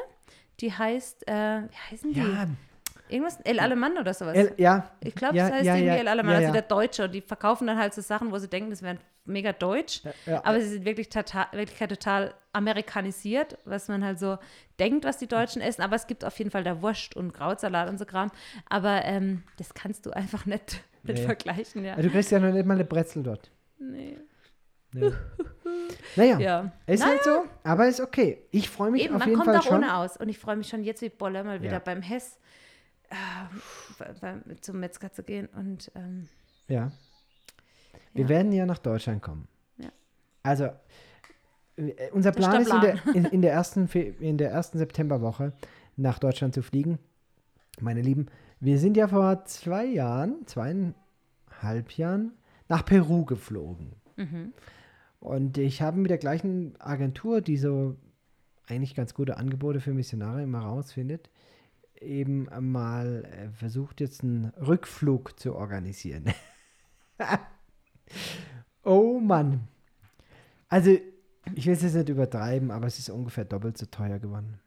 [0.61, 1.33] die heißt, äh,
[1.63, 2.21] wie heißen die?
[2.21, 2.47] Ja,
[3.09, 3.41] Irgendwas?
[3.45, 4.35] El Alemann oder sowas.
[4.35, 4.91] El, ja.
[5.01, 7.05] ich glaube, ja, das heißt ja, irgendwie ja, El Alemann, also der Deutsche.
[7.05, 10.01] Und die verkaufen dann halt so Sachen, wo sie denken, das wären mega deutsch.
[10.45, 14.39] Aber sie sind wirklich total, Wirklichkeit total amerikanisiert, was man halt so
[14.79, 15.83] denkt, was die Deutschen essen.
[15.83, 18.31] Aber es gibt auf jeden Fall da Wurst und Krautsalat und so Kram.
[18.71, 20.83] Aber ähm, das kannst du einfach nicht,
[21.15, 21.25] nicht Nee.
[21.27, 21.97] vergleichen, ja.
[21.97, 23.51] Du kriegst ja noch nicht mal eine Brezel dort.
[23.79, 24.19] Nee.
[24.95, 25.11] Nee.
[26.17, 26.73] naja, Ja.
[26.87, 28.43] ist halt so, aber ist okay.
[28.51, 29.77] Ich freue mich Eben, auf man jeden kommt Fall auch schon.
[29.79, 30.17] ohne aus.
[30.19, 31.79] Und ich freue mich schon jetzt wie Bolle mal wieder Ja.
[31.79, 32.39] beim Hess
[33.09, 35.47] äh, zum Metzger zu gehen.
[35.57, 36.29] Und ähm,
[36.69, 36.93] Ja.
[38.13, 38.29] Wir Ja.
[38.29, 39.49] werden ja nach Deutschland kommen.
[39.79, 39.89] Ja.
[40.43, 40.65] Also,
[41.77, 45.53] äh, unser Plan ist, in der, in, in, der ersten, in der ersten Septemberwoche
[45.97, 46.99] nach Deutschland zu fliegen.
[47.81, 48.27] Meine Lieben,
[48.61, 52.33] wir sind ja vor zwei Jahren, zweieinhalb Jahren,
[52.69, 53.93] nach Peru geflogen.
[54.17, 54.53] mhm.
[55.21, 57.97] Und ich habe mit der gleichen Agentur, die so
[58.67, 61.31] eigentlich ganz gute Angebote für Missionare immer rausfindet,
[62.01, 66.25] eben mal äh, versucht, jetzt einen Rückflug zu organisieren.
[68.83, 69.69] oh Mann.
[70.69, 70.91] Also,
[71.55, 74.59] ich will es jetzt nicht übertreiben, aber es ist ungefähr doppelt so teuer geworden.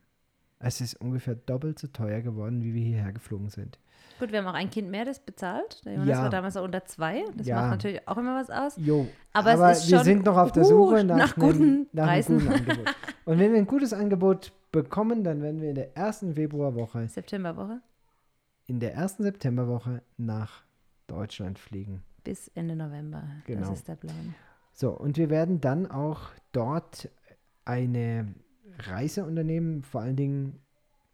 [0.67, 3.77] Es ist ungefähr doppelt so teuer geworden, wie wir hierher geflogen sind.
[4.19, 5.83] gut, wir haben auch ein Kind mehr, das bezahlt.
[5.85, 6.23] Der Jonas Ja.
[6.23, 7.23] war damals auch unter zwei.
[7.35, 7.57] Das Ja.
[7.61, 8.73] macht natürlich auch immer was aus.
[8.77, 11.45] Jo, Aber aber, es ist wir schon sind noch auf der Suche nach, nach einem,
[11.51, 12.39] guten nach Preisen.
[12.39, 12.95] guten Angebot.
[13.25, 17.81] Und wenn wir ein gutes Angebot bekommen, dann werden wir in der ersten Februarwoche, Septemberwoche
[18.67, 20.63] in der ersten Septemberwoche nach
[21.07, 22.01] Deutschland fliegen.
[22.23, 23.21] bis Ende November.
[23.45, 23.59] Genau.
[23.69, 24.33] Das ist der Plan.
[24.73, 27.09] So, und wir werden dann auch dort
[27.65, 28.33] eine
[28.79, 30.59] Reise unternehmen, vor allen Dingen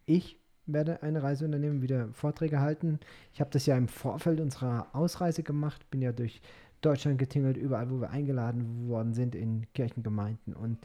[0.06, 3.00] ich werde eine Reise unternehmen, wieder Vorträge halten.
[3.32, 6.40] Ich habe das ja im Vorfeld unserer Ausreise gemacht, bin ja durch
[6.80, 10.78] Deutschland getingelt, überall, wo wir eingeladen worden sind, in Kirchengemeinden und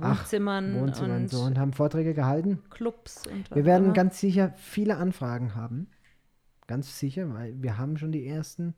[0.00, 2.62] Ach, Wohnzimmern, Wohnzimmern und so und haben Vorträge gehalten.
[2.70, 3.92] Clubs und Wir werden immer.
[3.92, 5.88] ganz sicher viele Anfragen haben.
[6.66, 8.74] Ganz sicher, weil wir haben schon die ersten.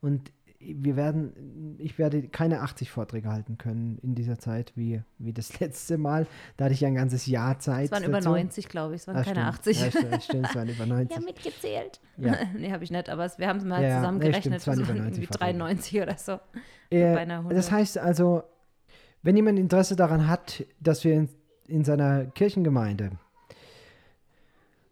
[0.00, 5.32] Und wir werden, ich werde keine 80 Vorträge halten können in dieser Zeit wie, wie
[5.32, 6.26] das letzte Mal.
[6.56, 7.86] Da hatte ich ja ein ganzes Jahr Zeit.
[7.86, 8.30] Es waren über dazu.
[8.30, 9.02] 90, glaube ich.
[9.02, 9.78] Es waren Ah, keine stimmt.
[9.78, 9.80] 80.
[9.80, 11.16] Ja, stimmt, stimmt, es waren über 90.
[11.16, 12.00] Ja, mitgezählt.
[12.16, 12.34] Ja.
[12.58, 14.42] nee, habe ich nicht, aber es, wir haben es mal Ja, ja, nee, zusammengerechnet.
[14.42, 15.58] stimmt, es waren so über 90 irgendwie Vorträge.
[15.58, 16.32] 93 oder so.
[16.90, 17.56] Äh, beinahe 100.
[17.56, 18.42] das heißt also,
[19.22, 21.28] wenn jemand Interesse daran hat, dass wir in,
[21.68, 23.10] in seiner Kirchengemeinde,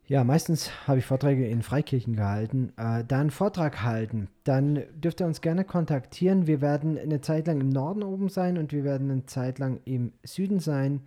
[0.09, 5.21] ja, meistens habe ich Vorträge in Freikirchen gehalten, äh, da einen Vortrag halten, dann dürft
[5.21, 6.47] ihr uns gerne kontaktieren.
[6.47, 9.81] Wir werden eine Zeit lang im Norden oben sein und wir werden eine Zeit lang
[9.85, 11.01] im Süden sein,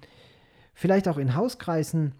[0.74, 2.14] vielleicht auch in Hauskreisen.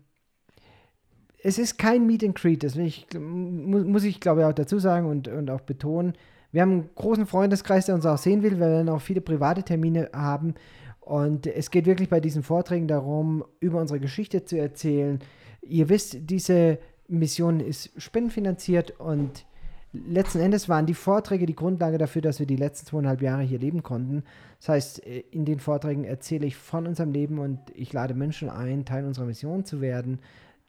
[1.42, 4.80] Es ist kein Meet and Greet, das ich, mu- muss ich glaube ich auch dazu
[4.80, 6.14] sagen und, und auch betonen.
[6.52, 8.54] Wir haben einen großen Freundeskreis, der uns auch sehen will.
[8.60, 10.56] Wir werden auch viele private Termine haben.
[11.00, 15.20] Und es geht wirklich bei diesen Vorträgen darum, über unsere Geschichte zu erzählen.
[15.62, 19.46] Ihr wisst, diese Mission ist spendenfinanziert und
[19.94, 23.60] letzten Endes waren die Vorträge die Grundlage dafür, dass wir die letzten zweieinhalb Jahre hier
[23.60, 24.24] leben konnten.
[24.60, 28.50] Das heißt, äh, in den Vorträgen erzähle ich von unserem Leben und ich lade Menschen
[28.50, 30.20] ein, Teil unserer Mission zu werden.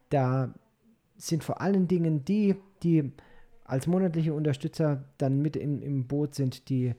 [0.08, 0.54] Da
[1.16, 3.12] sind vor allen Dingen die, die
[3.64, 6.94] als monatliche Unterstützer dann mit im, im Boot sind, die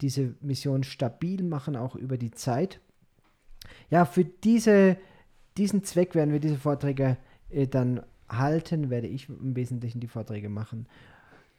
[0.00, 2.80] diese Mission stabil machen, auch über die Zeit.
[3.90, 4.96] Ja, für diese,
[5.56, 7.16] diesen Zweck werden wir diese Vorträge
[7.50, 10.86] äh, dann halten, werde ich im Wesentlichen die Vorträge machen.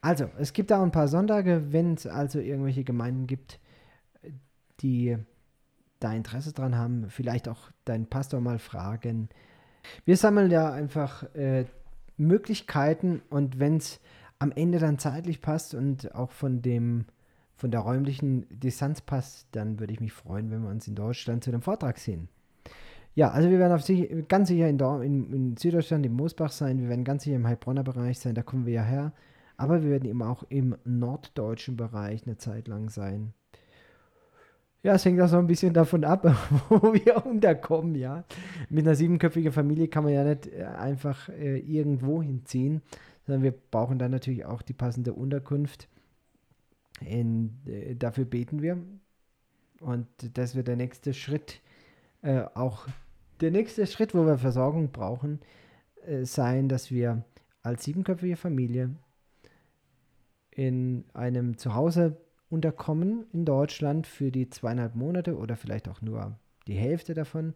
[0.01, 3.59] Also, es gibt da ein paar Sonntage, wenn es also irgendwelche Gemeinden gibt,
[4.81, 5.17] die
[5.99, 9.29] da Interesse dran haben, vielleicht auch deinen Pastor mal fragen.
[10.05, 11.65] Wir sammeln ja einfach äh,
[12.17, 13.99] Möglichkeiten und wenn es
[14.39, 17.05] am Ende dann zeitlich passt und auch von dem
[17.55, 21.43] von der räumlichen Distanz passt, dann würde ich mich freuen, wenn wir uns in Deutschland
[21.43, 22.29] zu dem Vortrag sehen.
[23.17, 26.79] Ja, also wir werden auf sich, ganz sicher in, in, in, Süddeutschland, im Moosbach sein,
[26.79, 29.11] wir werden ganz sicher im Heilbronner Bereich sein, da kommen wir ja her.
[29.57, 33.33] Aber wir werden eben auch im norddeutschen Bereich eine Zeit lang sein.
[34.83, 36.25] Ja, es hängt auch so ein bisschen davon ab,
[36.69, 38.23] wo wir unterkommen, ja.
[38.69, 42.83] Mit einer siebenköpfigen Familie kann man ja nicht äh, einfach äh, irgendwo hinziehen,
[43.25, 45.89] sondern wir brauchen dann natürlich auch die passende Unterkunft.
[47.01, 48.77] In, äh, dafür beten wir.
[49.79, 50.05] Und
[50.35, 51.61] das wird der nächste Schritt,
[52.21, 52.87] äh, auch
[53.41, 55.39] der nächste Schritt, wo wir Versorgung brauchen,
[56.05, 57.23] äh, sein, dass wir
[57.63, 58.95] als siebenköpfige Familie
[60.51, 62.17] in einem Zuhause
[62.49, 67.53] unterkommen in Deutschland für die zweieinhalb Monate oder vielleicht auch nur die Hälfte davon,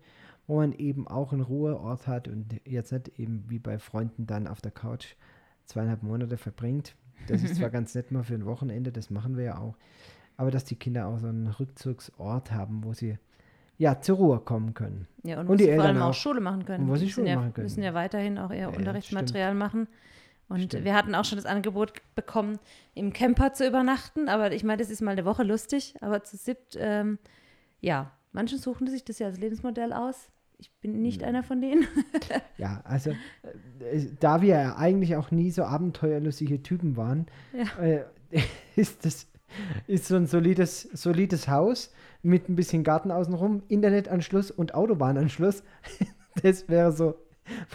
[0.48, 4.48] wo man eben auch einen Ruheort hat und jetzt nicht eben wie bei Freunden dann
[4.48, 5.16] auf der Couch
[5.66, 6.96] zweieinhalb Monate verbringt.
[7.28, 9.78] Das ist zwar ganz nett mal für ein Wochenende, das machen wir ja auch,
[10.38, 13.18] aber dass die Kinder auch so einen Rückzugsort haben, wo sie
[13.82, 15.08] ja zur Ruhe kommen können.
[15.24, 16.84] Ja, und, und die Eltern vor allem auch, auch Schule machen können.
[16.84, 17.66] Und wo sie Schule ja, machen können.
[17.66, 19.88] müssen ja weiterhin auch ihr ja, Unterrichtsmaterial machen.
[20.50, 20.86] Und Stimmt.
[20.86, 22.60] wir hatten auch schon das Angebot bekommen,
[22.94, 24.30] im Camper zu übernachten.
[24.30, 25.96] Aber ich meine, das ist mal eine Woche lustig.
[26.02, 27.18] Aber zu siebt, ähm,
[27.80, 30.30] ja, manche suchen sich das ja als Lebensmodell aus.
[30.60, 31.28] Ich bin nicht ja.
[31.28, 31.88] einer von denen.
[32.60, 37.84] ja, also äh, da wir ja eigentlich auch nie so abenteuerlustige Typen waren, ja.
[37.84, 38.04] äh,
[38.76, 39.28] ist das
[39.88, 41.92] ist so ein solides, solides Haus
[42.24, 45.64] mit ein bisschen Garten außenrum, Internetanschluss und Autobahnanschluss.
[46.44, 47.16] das wäre so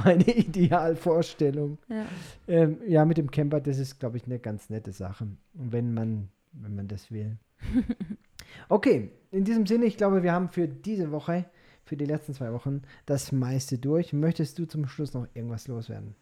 [0.04, 1.78] meine Idealvorstellung.
[1.88, 2.06] Ja.
[2.48, 6.28] Ähm, ja, mit dem Camper, das ist, glaube ich, eine ganz nette Sache, wenn man,
[6.52, 7.36] wenn man das will.
[8.68, 11.46] okay, in diesem Sinne, ich glaube, wir haben für diese Woche,
[11.84, 14.12] für die letzten zwei Wochen, das meiste durch.
[14.12, 16.14] Möchtest du zum Schluss noch irgendwas loswerden?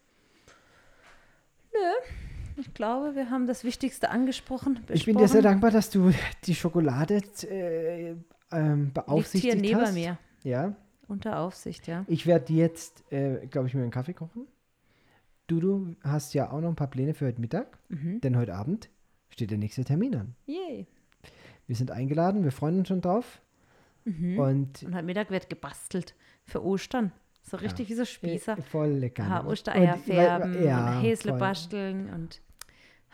[1.72, 2.24] Nö.
[2.57, 4.75] Ich glaube, wir haben das Wichtigste angesprochen.
[4.75, 4.97] Besprochen.
[4.97, 6.13] Ich bin dir sehr dankbar, dass du
[6.45, 8.15] die Schokolade äh,
[8.53, 9.95] ähm, beaufsichtigt Liegt hier hast.
[9.95, 10.19] neben mir.
[10.43, 10.75] Ja.
[11.09, 12.05] Unter Aufsicht, ja.
[12.09, 14.47] Ich werde jetzt, äh, glaube ich, mir einen Kaffee kochen.
[15.47, 18.21] Du, du hast ja auch noch ein paar Pläne für heute Mittag, mhm.
[18.21, 18.89] denn heute Abend
[19.29, 20.35] steht der nächste Termin an.
[20.47, 20.87] Yay.
[21.67, 23.43] Wir sind eingeladen, wir freuen uns schon drauf.
[24.05, 24.39] Mhm.
[24.39, 27.13] Und, und heute Mittag wird gebastelt für Ostern.
[27.45, 27.93] So richtig ja.
[27.93, 28.57] wie so Spießer.
[28.57, 29.29] Voll lecker.
[29.29, 31.41] Ha, Ostereier färben, ja, Häsle voll.
[31.41, 32.41] basteln und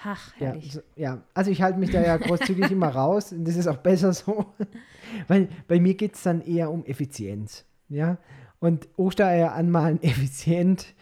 [0.02, 0.66] ach, herrlich.
[0.66, 3.66] Ja, so, ja, also ich halte mich da ja großzügig immer raus und das ist
[3.66, 4.54] auch besser so.
[5.28, 7.64] Weil bei mir geht es dann eher um Effizienz.
[7.88, 8.18] Ja,
[8.60, 10.94] und Ostereier anmalen effizient.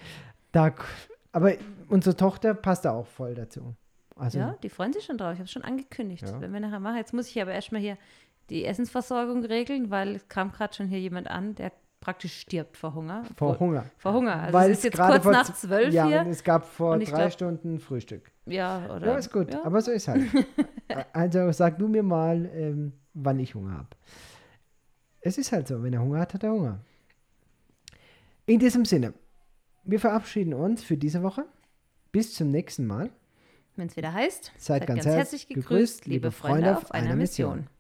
[0.53, 0.74] Da,
[1.33, 1.53] aber
[1.89, 3.74] unsere Tochter passt da auch voll dazu.
[4.16, 5.35] Also, ja, die freuen sich schon drauf.
[5.35, 6.22] Ich habe es schon angekündigt.
[6.22, 6.41] Ja.
[6.41, 7.99] Wenn wir nachher machen, jetzt muss ich aber erstmal hier
[8.49, 12.94] die Essensversorgung regeln, weil es kam gerade schon hier jemand an, der praktisch stirbt vor
[12.94, 13.24] Hunger.
[13.36, 13.84] Vor Hunger.
[13.99, 14.40] Vor Hunger.
[14.40, 16.26] Also weil es ist jetzt kurz nach zwölf ja, hier.
[16.28, 18.30] es gab vor drei glaub, Stunden Frühstück.
[18.46, 19.09] Ja, oder?
[19.09, 19.53] Ja, ist gut.
[19.53, 19.64] Ja.
[19.64, 20.22] Aber so ist halt.
[21.12, 23.88] also sag du mir mal, ähm, wann ich Hunger habe.
[25.20, 26.80] Es ist halt so, wenn er Hunger hat, hat er Hunger.
[28.46, 29.12] In diesem Sinne,
[29.84, 31.44] wir verabschieden uns für diese Woche.
[32.12, 33.11] Bis zum nächsten Mal.
[33.76, 37.59] Wenn es wieder heißt, seid, seid ganz, ganz, herzlich gegrüßt, liebe Freunde auf einer Mission.
[37.59, 37.78] Mission.